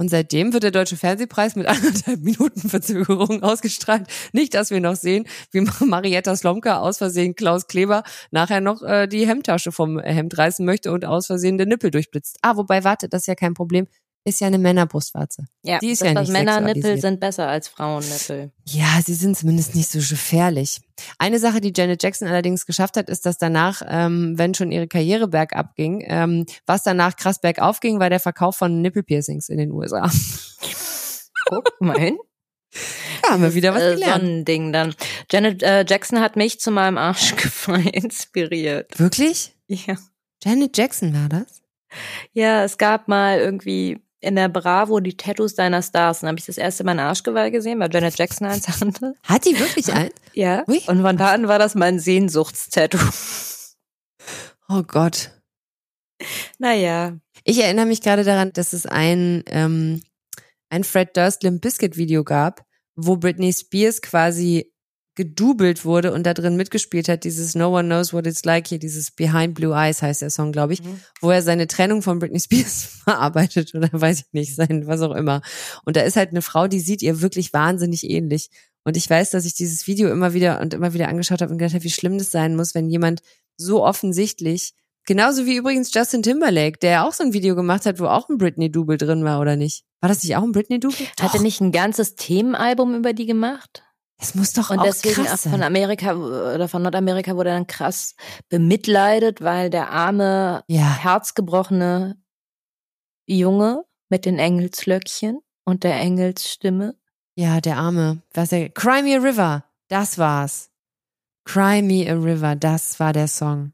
[0.00, 4.06] Und seitdem wird der Deutsche Fernsehpreis mit anderthalb Minuten Verzögerung ausgestrahlt.
[4.32, 9.06] Nicht, dass wir noch sehen, wie Marietta Slomka aus Versehen Klaus Kleber nachher noch äh,
[9.06, 12.38] die Hemdtasche vom Hemd reißen möchte und aus Versehen den Nippel durchblitzt.
[12.40, 13.88] Ah, wobei, warte, das ist ja kein Problem.
[14.24, 15.44] Ist ja eine Männerbrustwarze.
[15.62, 18.52] Ja, Die ist das, ja nicht Männernippel sind besser als Frauennippel.
[18.68, 20.80] Ja, sie sind zumindest nicht so gefährlich.
[21.18, 24.88] Eine Sache, die Janet Jackson allerdings geschafft hat, ist, dass danach, ähm, wenn schon ihre
[24.88, 29.56] Karriere bergab ging, ähm, was danach krass bergauf ging, war der Verkauf von Nippelpiercings in
[29.56, 30.10] den USA.
[31.48, 32.18] Guck mal hin.
[33.22, 34.22] Da haben wir wieder was äh, gelernt.
[34.22, 34.94] Sonnending dann.
[35.30, 38.98] Janet äh, Jackson hat mich zu meinem Arschgeweih inspiriert.
[38.98, 39.56] Wirklich?
[39.66, 39.96] Ja.
[40.44, 41.62] Janet Jackson war das?
[42.32, 46.20] Ja, es gab mal irgendwie in der Bravo die Tattoos deiner Stars.
[46.20, 49.14] Dann habe ich das erste Mal ein Arschgeweih gesehen, weil Janet Jackson eins hatte.
[49.24, 50.12] Hat die wirklich eins?
[50.34, 50.64] Ja.
[50.68, 50.82] Ui.
[50.86, 52.98] Und von da an war das mein Sehnsuchtstattoo.
[54.68, 55.32] Oh Gott.
[56.58, 57.18] Naja.
[57.44, 60.02] Ich erinnere mich gerade daran, dass es ein, ähm,
[60.68, 62.64] ein Fred Durst Limp Bizkit Video gab,
[62.94, 64.69] wo Britney Spears quasi
[65.20, 68.78] gedoubelt wurde und da drin mitgespielt hat, dieses No One Knows What It's Like hier,
[68.78, 70.98] dieses Behind Blue Eyes heißt der Song, glaube ich, Mhm.
[71.20, 75.14] wo er seine Trennung von Britney Spears verarbeitet oder weiß ich nicht, sein, was auch
[75.14, 75.42] immer.
[75.84, 78.48] Und da ist halt eine Frau, die sieht ihr wirklich wahnsinnig ähnlich.
[78.82, 81.58] Und ich weiß, dass ich dieses Video immer wieder und immer wieder angeschaut habe und
[81.58, 83.20] gedacht habe, wie schlimm das sein muss, wenn jemand
[83.58, 84.72] so offensichtlich.
[85.06, 88.38] Genauso wie übrigens Justin Timberlake, der auch so ein Video gemacht hat, wo auch ein
[88.38, 89.84] Britney-Double drin war, oder nicht?
[90.00, 90.96] War das nicht auch ein Britney-Double?
[91.20, 93.82] Hat er nicht ein ganzes Themenalbum über die gemacht?
[94.20, 95.62] Es muss doch Und auch deswegen krass von sein.
[95.62, 98.14] Amerika oder von Nordamerika wurde er dann krass
[98.50, 102.16] bemitleidet, weil der arme, Ja, herzgebrochene
[103.26, 106.96] Junge mit den Engelslöckchen und der Engelsstimme.
[107.36, 108.22] ja, der Arme.
[108.34, 110.70] Was er, Cry Me a River, das war's.
[111.44, 113.72] Cry Me a River, das war der Song.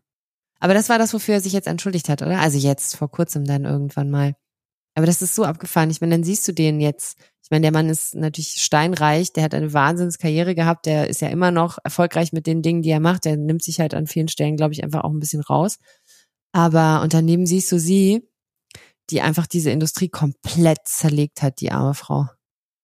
[0.60, 2.38] Aber das war das, wofür er sich jetzt entschuldigt hat, oder?
[2.38, 4.34] Also jetzt, vor kurzem dann irgendwann mal.
[4.96, 5.90] Aber das ist so abgefahren.
[5.90, 7.18] Ich meine, dann siehst du den jetzt.
[7.42, 11.28] Ich meine, der Mann ist natürlich steinreich, der hat eine Wahnsinnskarriere gehabt, der ist ja
[11.28, 13.24] immer noch erfolgreich mit den Dingen, die er macht.
[13.24, 15.76] Der nimmt sich halt an vielen Stellen, glaube ich, einfach auch ein bisschen raus.
[16.52, 18.26] Aber und daneben siehst du sie,
[19.10, 22.26] die einfach diese Industrie komplett zerlegt hat, die arme Frau.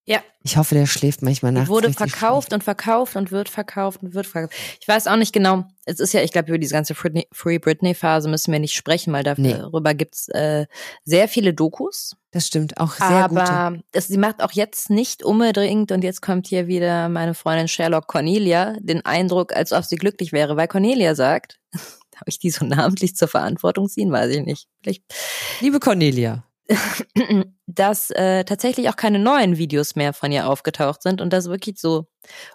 [0.04, 0.20] Ja.
[0.42, 1.66] Ich hoffe, der schläft manchmal nachts.
[1.68, 4.52] Die wurde verkauft und verkauft und wird verkauft und wird verkauft.
[4.80, 5.64] Ich weiß auch nicht genau.
[5.84, 9.12] Es ist ja, ich glaube, über diese ganze Britney- Free Britney-Phase müssen wir nicht sprechen,
[9.12, 9.52] weil Nee.
[9.54, 10.66] darüber gibt's äh,
[11.04, 12.08] sehr viele Dokus.
[12.08, 12.18] schlecht.
[12.32, 13.42] Das stimmt, auch sehr gute.
[13.42, 17.68] aber es, sie macht auch jetzt nicht unbedingt, und jetzt kommt hier wieder meine Freundin
[17.68, 22.50] Sherlock Cornelia, den Eindruck, als ob sie glücklich wäre, weil Cornelia sagt, darf ich die
[22.50, 24.66] so namentlich zur Verantwortung ziehen, weiß ich nicht.
[24.82, 25.04] Vielleicht
[25.60, 26.44] Liebe Cornelia.
[27.66, 31.78] dass äh, tatsächlich auch keine neuen Videos mehr von ihr aufgetaucht sind und dass wirklich
[31.78, 32.06] so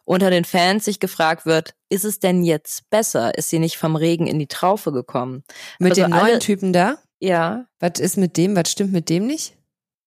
[0.05, 3.38] unter den Fans sich gefragt wird, ist es denn jetzt besser?
[3.38, 5.43] Ist sie nicht vom Regen in die Traufe gekommen?
[5.80, 6.97] Mit Also dem neuen Typen da?
[7.20, 7.66] Ja.
[7.80, 8.55] Was ist mit dem?
[8.55, 9.55] Was stimmt mit dem nicht?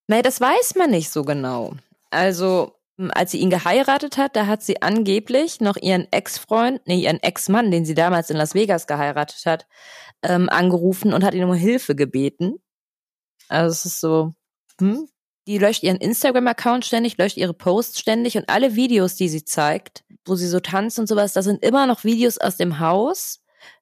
[0.09, 1.75] Nee, das weiß man nicht so genau.
[2.11, 7.01] Also, m, als sie ihn geheiratet hat, da hat sie angeblich noch ihren Ex-Freund, nee,
[7.01, 9.67] ihren Ex-Mann, den sie damals in Las Vegas geheiratet hat,
[10.23, 12.57] ähm, angerufen und hat ihn um Hilfe gebeten.
[13.51, 14.33] Also es ist so,
[14.81, 15.09] hm?
[15.47, 20.05] Die löscht ihren Instagram-Account ständig, löscht ihre Posts ständig und alle Videos, die sie zeigt,
[20.25, 23.41] wo sie so tanzt und sowas, das sind immer noch Videos aus dem Haus,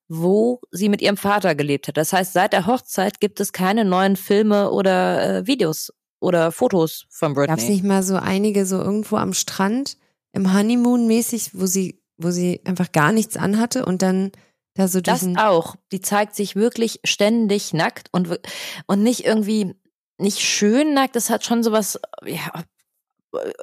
[0.08, 1.96] wo sie mit ihrem Vater gelebt hat.
[1.96, 7.06] Das heißt, seit der Hochzeit gibt es keine neuen Filme oder äh, Videos oder Fotos
[7.10, 7.48] von Britney.
[7.48, 9.98] Gab es nicht mal so einige so irgendwo am Strand
[10.32, 14.32] im Honeymoon mäßig, wo sie, wo sie einfach gar nichts anhatte und dann
[14.78, 15.76] da so das auch.
[15.92, 18.40] Die zeigt sich wirklich ständig nackt und,
[18.86, 19.74] und nicht irgendwie,
[20.18, 22.64] nicht schön nackt, das hat schon sowas, ja,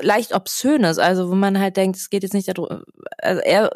[0.01, 2.83] leicht obszönes, also wo man halt denkt, es geht jetzt nicht darum,
[3.17, 3.71] also eher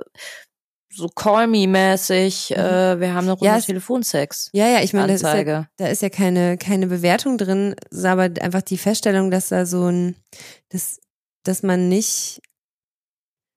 [0.92, 3.56] so Call Me-mäßig, äh, wir haben eine Runde Mhm.
[3.56, 4.50] Ja, Telefonsex.
[4.54, 8.06] ja, ja, ich meine, da ist ja, da ist ja keine, keine Bewertung drin, ist
[8.06, 10.16] aber einfach die Feststellung, dass da so ein,
[10.70, 11.00] dass,
[11.44, 12.42] dass man nicht,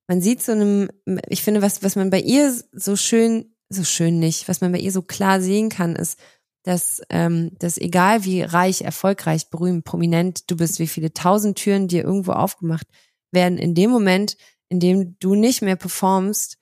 [0.08, 0.90] man sieht so einem,
[1.28, 4.78] ich finde, was, was man bei ihr so schön, so schön nicht, was man bei
[4.78, 6.18] ihr so klar sehen kann, ist,
[6.62, 11.88] dass, ähm, dass egal wie reich, erfolgreich, berühmt, prominent du bist, wie viele tausend Türen
[11.88, 12.86] dir irgendwo aufgemacht
[13.32, 14.36] werden, in dem Moment,
[14.68, 16.58] in dem du nicht mehr performst,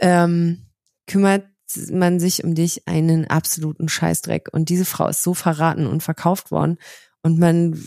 [0.00, 0.66] ähm,
[1.06, 1.44] kümmert
[1.90, 4.48] man sich um dich einen absoluten Scheißdreck.
[4.52, 6.78] Und diese Frau ist so verraten und verkauft worden.
[7.22, 7.80] Und man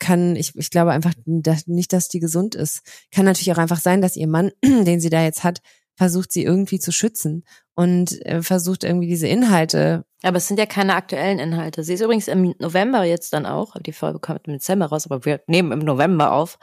[0.00, 2.82] kann, ich, ich glaube einfach dass, nicht, dass die gesund ist.
[3.12, 5.62] Kann natürlich auch einfach sein, dass ihr Mann, den sie da jetzt hat,
[5.94, 10.04] versucht sie irgendwie zu schützen und äh, versucht irgendwie diese Inhalte.
[10.22, 11.84] Aber es sind ja keine aktuellen Inhalte.
[11.84, 15.24] Sie ist übrigens im November jetzt dann auch, die Folge kommt im Dezember raus, aber
[15.24, 16.58] wir nehmen im November auf,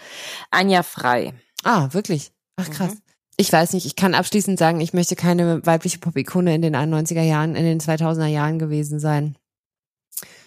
[0.51, 1.33] ein Jahr frei.
[1.63, 2.31] Ah, wirklich?
[2.57, 2.93] Ach krass.
[2.93, 3.01] Mhm.
[3.37, 7.21] Ich weiß nicht, ich kann abschließend sagen, ich möchte keine weibliche Pop-Ikone in den 91er
[7.21, 9.37] Jahren, in den 2000er Jahren gewesen sein.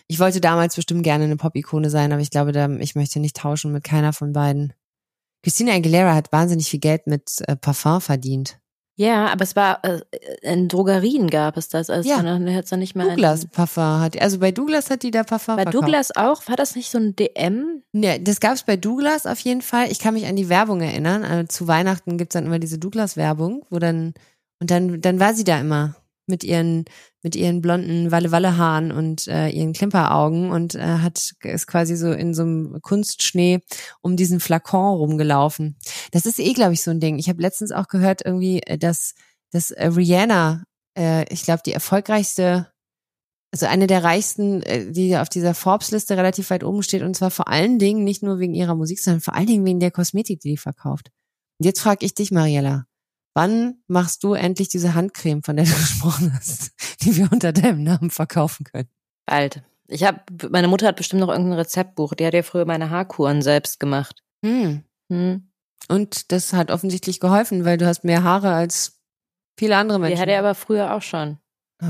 [0.08, 3.36] Ich wollte damals bestimmt gerne eine Pop-Ikone sein, aber ich glaube, da, ich möchte nicht
[3.36, 4.74] tauschen mit keiner von beiden.
[5.42, 8.58] Christina Aguilera hat wahnsinnig viel Geld mit äh, Parfum verdient.
[8.96, 10.00] Ja, aber es war, äh,
[10.42, 12.22] in Drogerien gab es das, also Ja.
[12.22, 13.06] dann hätte es nicht mehr.
[13.08, 15.82] Douglas Parfum hat, also bei Douglas hat die da Parfum Bei verkauft.
[15.82, 17.82] Douglas auch, war das nicht so ein DM?
[17.94, 19.90] Ja, das gab's bei Douglas auf jeden Fall.
[19.90, 21.24] Ich kann mich an die Werbung erinnern.
[21.24, 24.12] Also zu Weihnachten gibt's dann immer diese Douglas-Werbung, wo dann,
[24.60, 26.84] und dann, dann war sie da immer mit ihren,
[27.22, 32.34] mit ihren blonden Walle-Walle-Haaren und äh, ihren Klimperaugen und äh, hat, ist quasi so in
[32.34, 33.60] so einem Kunstschnee
[34.00, 35.76] um diesen Flakon rumgelaufen.
[36.12, 37.18] Das ist eh, glaube ich, so ein Ding.
[37.18, 39.14] Ich habe letztens auch gehört irgendwie, äh, dass,
[39.50, 40.64] dass äh, Rihanna,
[40.96, 42.72] äh, ich glaube, die erfolgreichste
[43.52, 47.30] also eine der reichsten, äh, die auf dieser Forbes-Liste relativ weit oben steht, und zwar
[47.30, 50.40] vor allen Dingen nicht nur wegen ihrer Musik, sondern vor allen Dingen wegen der Kosmetik,
[50.40, 51.10] die die verkauft.
[51.58, 52.86] Und jetzt frage ich dich, Mariella,
[53.34, 56.72] wann machst du endlich diese Handcreme, von der du gesprochen hast,
[57.02, 58.88] die wir unter deinem Namen verkaufen können?
[59.26, 59.62] Bald.
[59.88, 60.20] Ich habe,
[60.50, 62.14] meine Mutter hat bestimmt noch irgendein Rezeptbuch.
[62.14, 64.22] Die hat ja früher meine Haarkuren selbst gemacht.
[64.44, 64.82] Hm.
[65.10, 65.48] Hm.
[65.88, 69.00] Und das hat offensichtlich geholfen, weil du hast mehr Haare als
[69.58, 70.20] viele andere Die Menschen.
[70.20, 71.38] hatte er aber früher auch schon.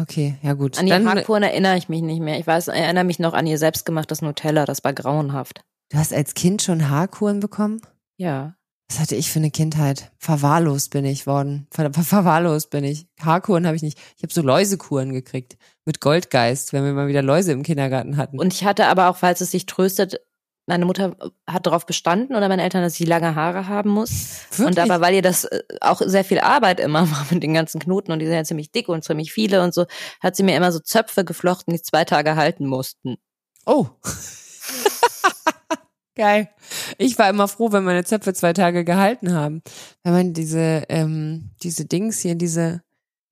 [0.00, 0.78] okay, ja gut.
[0.78, 2.38] An die Dann, Haarkuren erinnere ich mich nicht mehr.
[2.40, 4.64] Ich weiß, erinnere mich noch an ihr selbstgemachtes Nutella.
[4.64, 5.62] Das war grauenhaft.
[5.90, 7.80] du hast als Kind schon Haarkuren bekommen?
[8.16, 8.56] Ja.
[8.92, 10.12] Was hatte ich für eine Kindheit?
[10.18, 11.66] Verwahrlost bin ich worden.
[11.70, 13.06] Ver ver verwahrlost bin ich.
[13.22, 13.98] Haarkuren habe ich nicht.
[14.18, 18.38] Ich habe so Läusekuren gekriegt mit Goldgeist, wenn wir mal wieder Läuse im Kindergarten hatten.
[18.38, 20.20] Und ich hatte aber auch, falls es sich tröstet,
[20.66, 21.16] meine Mutter
[21.46, 24.10] hat darauf bestanden oder meine Eltern, dass ich lange Haare haben muss.
[24.50, 24.66] Wirklich?
[24.66, 27.80] Und aber weil ihr das äh, auch sehr viel Arbeit immer war mit den ganzen
[27.80, 29.86] Knoten und die sind ja ziemlich dick und ziemlich viele und so,
[30.20, 33.16] hat sie mir immer so Zöpfe geflochten, die zwei Tage halten mussten.
[33.64, 33.86] Oh.
[36.14, 36.48] Geil.
[36.98, 39.62] Ich war immer froh, wenn meine Zöpfe zwei Tage gehalten haben.
[40.02, 42.82] Wenn man diese, ähm, diese Dings hier, diese,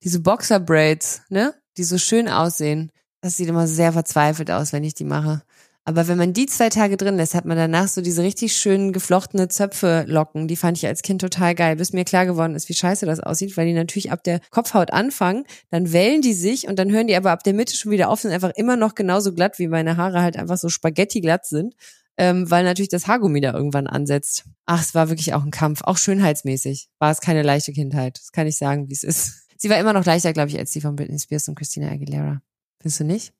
[0.03, 1.53] diese Boxer-Braids, ne?
[1.77, 2.91] Die so schön aussehen.
[3.21, 5.43] Das sieht immer sehr verzweifelt aus, wenn ich die mache.
[5.83, 8.93] Aber wenn man die zwei Tage drin lässt, hat man danach so diese richtig schönen
[8.93, 10.47] geflochtene Zöpfe locken.
[10.47, 13.19] Die fand ich als Kind total geil, bis mir klar geworden ist, wie scheiße das
[13.19, 17.07] aussieht, weil die natürlich ab der Kopfhaut anfangen, dann wellen die sich und dann hören
[17.07, 19.67] die aber ab der Mitte schon wieder auf, sind einfach immer noch genauso glatt, wie
[19.67, 21.73] meine Haare halt einfach so Spaghetti glatt sind,
[22.17, 24.45] ähm, weil natürlich das Haargummi da irgendwann ansetzt.
[24.65, 26.89] Ach, es war wirklich auch ein Kampf, auch schönheitsmäßig.
[26.99, 28.17] War es keine leichte Kindheit.
[28.19, 29.47] Das kann ich sagen, wie es ist.
[29.57, 32.41] Sie war immer noch leichter, glaube ich, als die von Britney Spears und Christina Aguilera.
[32.81, 33.33] Findest du nicht?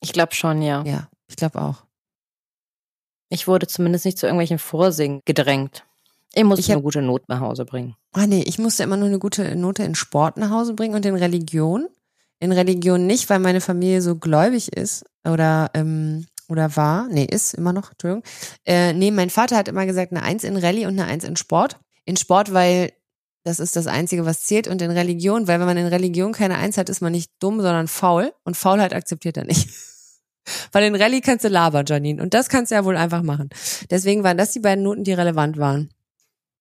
[0.00, 0.82] Ich glaube schon, ja.
[0.84, 1.84] Ja, ich glaube auch.
[3.28, 5.84] Ich wurde zumindest nicht zu irgendwelchen Vorsingen gedrängt.
[6.34, 7.94] Ich musste Ich hab- eine gute Not nach Hause bringen.
[8.12, 11.04] Ah nee, ich musste immer nur eine gute Note in Sport nach Hause bringen und
[11.06, 11.88] in Religion.
[12.40, 17.08] In Religion nicht, weil meine Familie so gläubig ist oder ähm, oder war.
[17.08, 18.22] Nee, ist immer noch, Entschuldigung.
[18.64, 21.36] Äh, nee, mein Vater hat immer gesagt, eine Eins in Rallye und eine Eins in
[21.36, 21.80] Sport.
[22.04, 22.92] In Sport, weil
[23.44, 24.68] das ist das Einzige, was zählt.
[24.68, 27.60] Und in Religion, weil wenn man in Religion keine Eins hat, ist man nicht dumm,
[27.60, 28.32] sondern faul.
[28.44, 29.68] Und Faulheit akzeptiert er nicht.
[30.72, 32.20] Weil in Rallye kannst du labern, Janine.
[32.20, 33.50] Und das kannst du ja wohl einfach machen.
[33.90, 35.90] Deswegen waren das die beiden Noten, die relevant waren.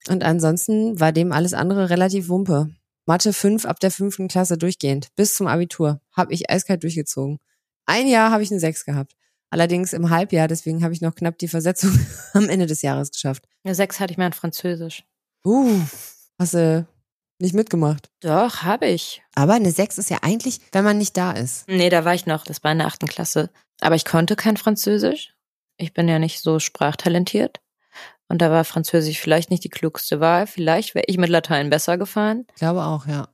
[0.07, 2.69] Und ansonsten war dem alles andere relativ Wumpe.
[3.05, 5.09] Mathe 5 ab der fünften Klasse durchgehend.
[5.15, 6.01] Bis zum Abitur.
[6.15, 7.39] Habe ich eiskalt durchgezogen.
[7.85, 9.13] Ein Jahr habe ich eine 6 gehabt.
[9.51, 11.91] Allerdings im Halbjahr, deswegen habe ich noch knapp die Versetzung
[12.33, 13.43] am Ende des Jahres geschafft.
[13.63, 15.03] Eine Sechs hatte ich mal in Französisch.
[15.45, 15.79] Uh,
[16.39, 16.87] hast du
[17.39, 18.09] nicht mitgemacht.
[18.21, 19.21] Doch, habe ich.
[19.35, 21.67] Aber eine 6 ist ja eigentlich, wenn man nicht da ist.
[21.67, 22.43] Nee, da war ich noch.
[22.43, 23.49] Das war in der achten Klasse.
[23.81, 25.35] Aber ich konnte kein Französisch.
[25.77, 27.59] Ich bin ja nicht so sprachtalentiert.
[28.29, 30.47] Und da war Französisch vielleicht nicht die klugste Wahl.
[30.47, 32.45] Vielleicht wäre ich mit Latein besser gefahren.
[32.53, 33.27] Ich glaube auch, ja.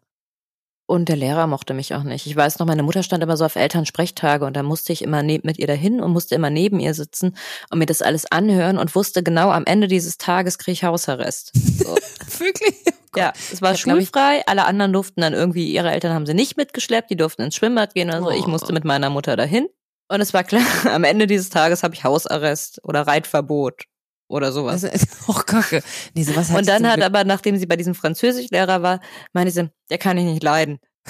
[0.89, 2.25] Und der Lehrer mochte mich auch nicht.
[2.27, 5.21] Ich weiß noch, meine Mutter stand immer so auf Elternsprechtage und da musste ich immer
[5.21, 7.35] mit ihr dahin und musste immer neben ihr sitzen
[7.69, 11.51] und mir das alles anhören und wusste genau, am Ende dieses Tages kriege ich Hausarrest.
[11.53, 11.93] So.
[12.39, 12.73] Wirklich?
[13.17, 14.43] ja, es war Ich ich- schulfrei.
[14.47, 17.93] Alle anderen durften dann irgendwie, ihre Eltern haben sie nicht mitgeschleppt, die durften ins Schwimmbad
[17.93, 18.29] gehen oder so.
[18.31, 18.49] Ich Oh.
[18.49, 19.67] musste mit meiner Mutter dahin.
[20.09, 23.83] Und es war klar, am Ende dieses Tages habe ich Hausarrest oder Reitverbot
[24.28, 24.84] oder sowas.
[24.84, 25.82] Also, auch kacke.
[26.13, 28.99] Nee, sowas Und dann hat Glück- aber, nachdem sie bei diesem Französischlehrer war,
[29.34, 30.80] meinte sie, der kann ich nicht leiden.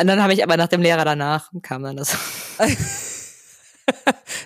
[0.00, 2.16] Und dann habe ich aber nach dem Lehrer danach kam dann das.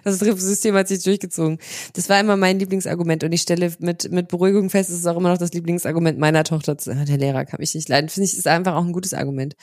[0.02, 1.58] Das System hat sich durchgezogen.
[1.94, 5.16] Das war immer mein Lieblingsargument und ich stelle mit, mit Beruhigung fest, es ist auch
[5.16, 6.78] immer noch das Lieblingsargument meiner Tochter.
[6.78, 8.08] zu sagen, Der Lehrer kann mich nicht leiden.
[8.08, 9.54] Finde ich, ist einfach auch ein gutes Argument.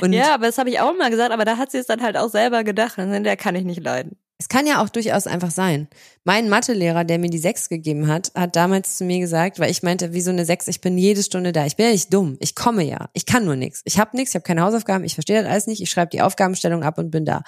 [0.00, 2.02] Und Ja, aber das habe ich auch mal gesagt, aber da hat sie es dann
[2.02, 2.98] halt auch selber gedacht.
[2.98, 4.16] Und Der kann ich nicht leiden.
[4.42, 5.86] Es kann ja auch durchaus einfach sein.
[6.24, 9.84] Mein Mathelehrer, der mir die Sechs gegeben hat, hat damals zu mir gesagt, weil ich
[9.84, 11.64] meinte, wie so eine Sechs, ich bin jede Stunde da.
[11.64, 12.38] Ich bin ja nicht dumm.
[12.40, 13.08] Ich komme ja.
[13.12, 13.82] Ich kann nur nichts.
[13.84, 15.80] Ich habe nichts, ich habe keine Hausaufgaben, ich verstehe das alles nicht.
[15.80, 17.42] Ich schreibe die Aufgabenstellung ab und bin da.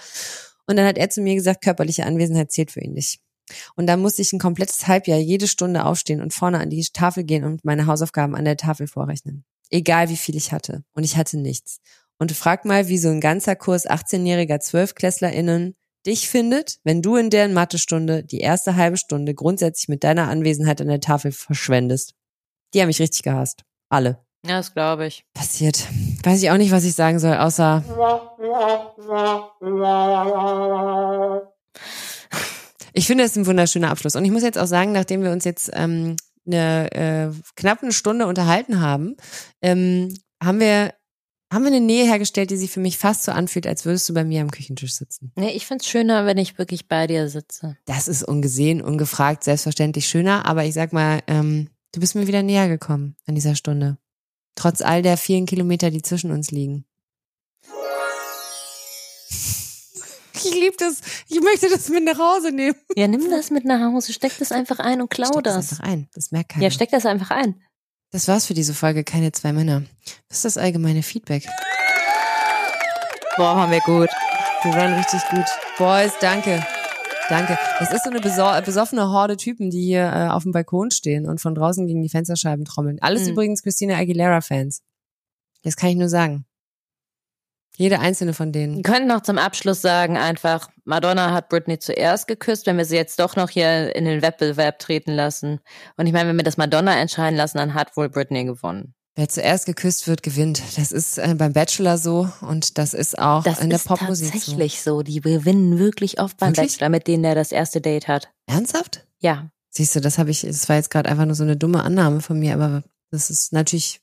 [0.68, 3.18] Und dann hat er zu mir gesagt, körperliche Anwesenheit zählt für ihn nicht.
[3.74, 7.24] Und dann musste ich ein komplettes Halbjahr jede Stunde aufstehen und vorne an die Tafel
[7.24, 9.44] gehen und meine Hausaufgaben an der Tafel vorrechnen.
[9.68, 10.84] Egal wie viel ich hatte.
[10.92, 11.80] Und ich hatte nichts.
[12.20, 15.74] Und frag mal, wie so ein ganzer Kurs 18-jähriger ZwölfklässlerInnen
[16.06, 20.80] dich findet, wenn du in deren Mathestunde die erste halbe Stunde grundsätzlich mit deiner Anwesenheit
[20.80, 22.14] an der Tafel verschwendest.
[22.72, 23.64] Die haben mich richtig gehasst.
[23.88, 24.24] Alle.
[24.46, 25.24] Ja, das glaube ich.
[25.32, 25.86] Passiert.
[26.22, 27.82] Weiß ich auch nicht, was ich sagen soll, außer
[32.92, 34.16] ich finde es ist ein wunderschöner Abschluss.
[34.16, 37.92] Und ich muss jetzt auch sagen, nachdem wir uns jetzt ähm, eine äh, knapp eine
[37.92, 39.16] Stunde unterhalten haben,
[39.62, 40.92] ähm, haben wir
[41.54, 44.14] haben wir eine Nähe hergestellt, die sich für mich fast so anfühlt, als würdest du
[44.14, 45.32] bei mir am Küchentisch sitzen.
[45.36, 47.76] Nee, ich find's schöner, wenn ich wirklich bei dir sitze.
[47.86, 52.42] Das ist ungesehen, ungefragt, selbstverständlich schöner, aber ich sag mal, ähm, du bist mir wieder
[52.42, 53.98] näher gekommen an dieser Stunde.
[54.56, 56.84] Trotz all der vielen Kilometer, die zwischen uns liegen.
[60.46, 61.00] Ich liebe das.
[61.28, 62.74] Ich möchte das mit nach Hause nehmen.
[62.96, 65.80] Ja, nimm das mit nach Hause, steck das einfach ein und klau Steck das das.
[65.80, 66.08] einfach ein.
[66.12, 66.64] Das merkt keiner.
[66.64, 67.62] Ja, steck das einfach ein.
[68.14, 69.02] Das war's für diese Folge.
[69.02, 69.82] Keine zwei Männer.
[70.28, 71.46] Was ist das allgemeine Feedback?
[73.36, 74.08] Boah, waren wir gut.
[74.62, 75.44] Wir waren richtig gut.
[75.76, 76.64] Boys, danke.
[77.28, 77.58] Danke.
[77.80, 81.40] Das ist so eine besoffene Horde Typen, die hier äh, auf dem Balkon stehen und
[81.40, 82.98] von draußen gegen die Fensterscheiben trommeln.
[83.00, 83.30] Alles Mhm.
[83.30, 84.82] übrigens Christina Aguilera-Fans.
[85.64, 86.44] Das kann ich nur sagen.
[87.76, 88.76] Jede einzelne von denen.
[88.76, 92.96] Wir könnten noch zum Abschluss sagen, einfach, Madonna hat Britney zuerst geküsst, wenn wir sie
[92.96, 95.60] jetzt doch noch hier in den Wettbewerb treten lassen.
[95.96, 98.94] Und ich meine, wenn wir das Madonna entscheiden lassen, dann hat wohl Britney gewonnen.
[99.16, 100.60] Wer zuerst geküsst wird, gewinnt.
[100.76, 104.26] Das ist äh, beim Bachelor so und das ist auch Das in der ist Popmusik
[104.26, 104.32] so.
[104.32, 105.02] tatsächlich so.
[105.02, 106.72] Die gewinnen wirklich oft beim Wirklich?
[106.74, 108.30] Bachelor, mit denen der das erste Date hat.
[108.46, 109.06] Ernsthaft?
[109.20, 109.50] Ja.
[109.70, 112.20] Siehst du, das habe ich, das war jetzt gerade einfach nur so eine dumme Annahme
[112.20, 112.82] von mir, aber
[113.14, 114.00] das ist natürlich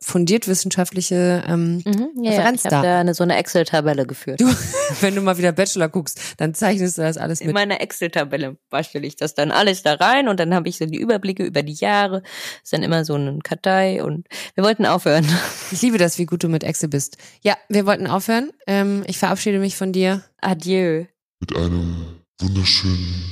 [0.00, 2.38] fundiert wissenschaftliche, ähm, Mhm, ja, ja.
[2.38, 2.76] Referenz Ich da.
[2.78, 4.40] habe da eine, so eine Excel-Tabelle geführt.
[4.40, 4.46] du,
[5.00, 7.54] wenn du mal wieder Bachelor guckst, dann zeichnest du das alles In mit.
[7.54, 10.98] meiner Excel-Tabelle stelle ich das dann alles da rein und dann habe ich so die
[10.98, 12.22] Überblicke über die Jahre.
[12.62, 15.26] Ist dann immer so ein Kartei und wir wollten aufhören.
[15.70, 17.16] Ich liebe das, wie gut du mit Excel bist.
[17.42, 18.50] Ja, wir wollten aufhören.
[18.66, 20.22] Ähm, ich verabschiede mich von dir.
[20.42, 21.04] Adieu.
[21.40, 22.04] Mit einem
[22.40, 23.24] wunderschönen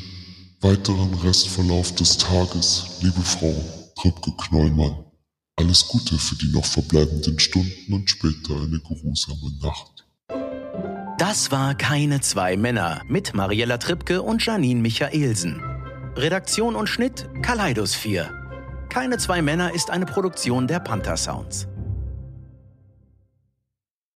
[0.61, 3.55] weiteren Restverlauf des Tages, liebe Frau
[4.01, 5.05] Trübke Knollmann.
[5.59, 10.07] Alles Gute für die noch verbleibenden Stunden und später eine geruhsame Nacht.
[11.19, 15.61] Das war Keine zwei Männer mit Mariella Trippke und Janine Michaelsen.
[16.15, 18.31] Redaktion und Schnitt Kaleidos 4.
[18.89, 21.67] Keine zwei Männer ist eine Produktion der Panther Sounds.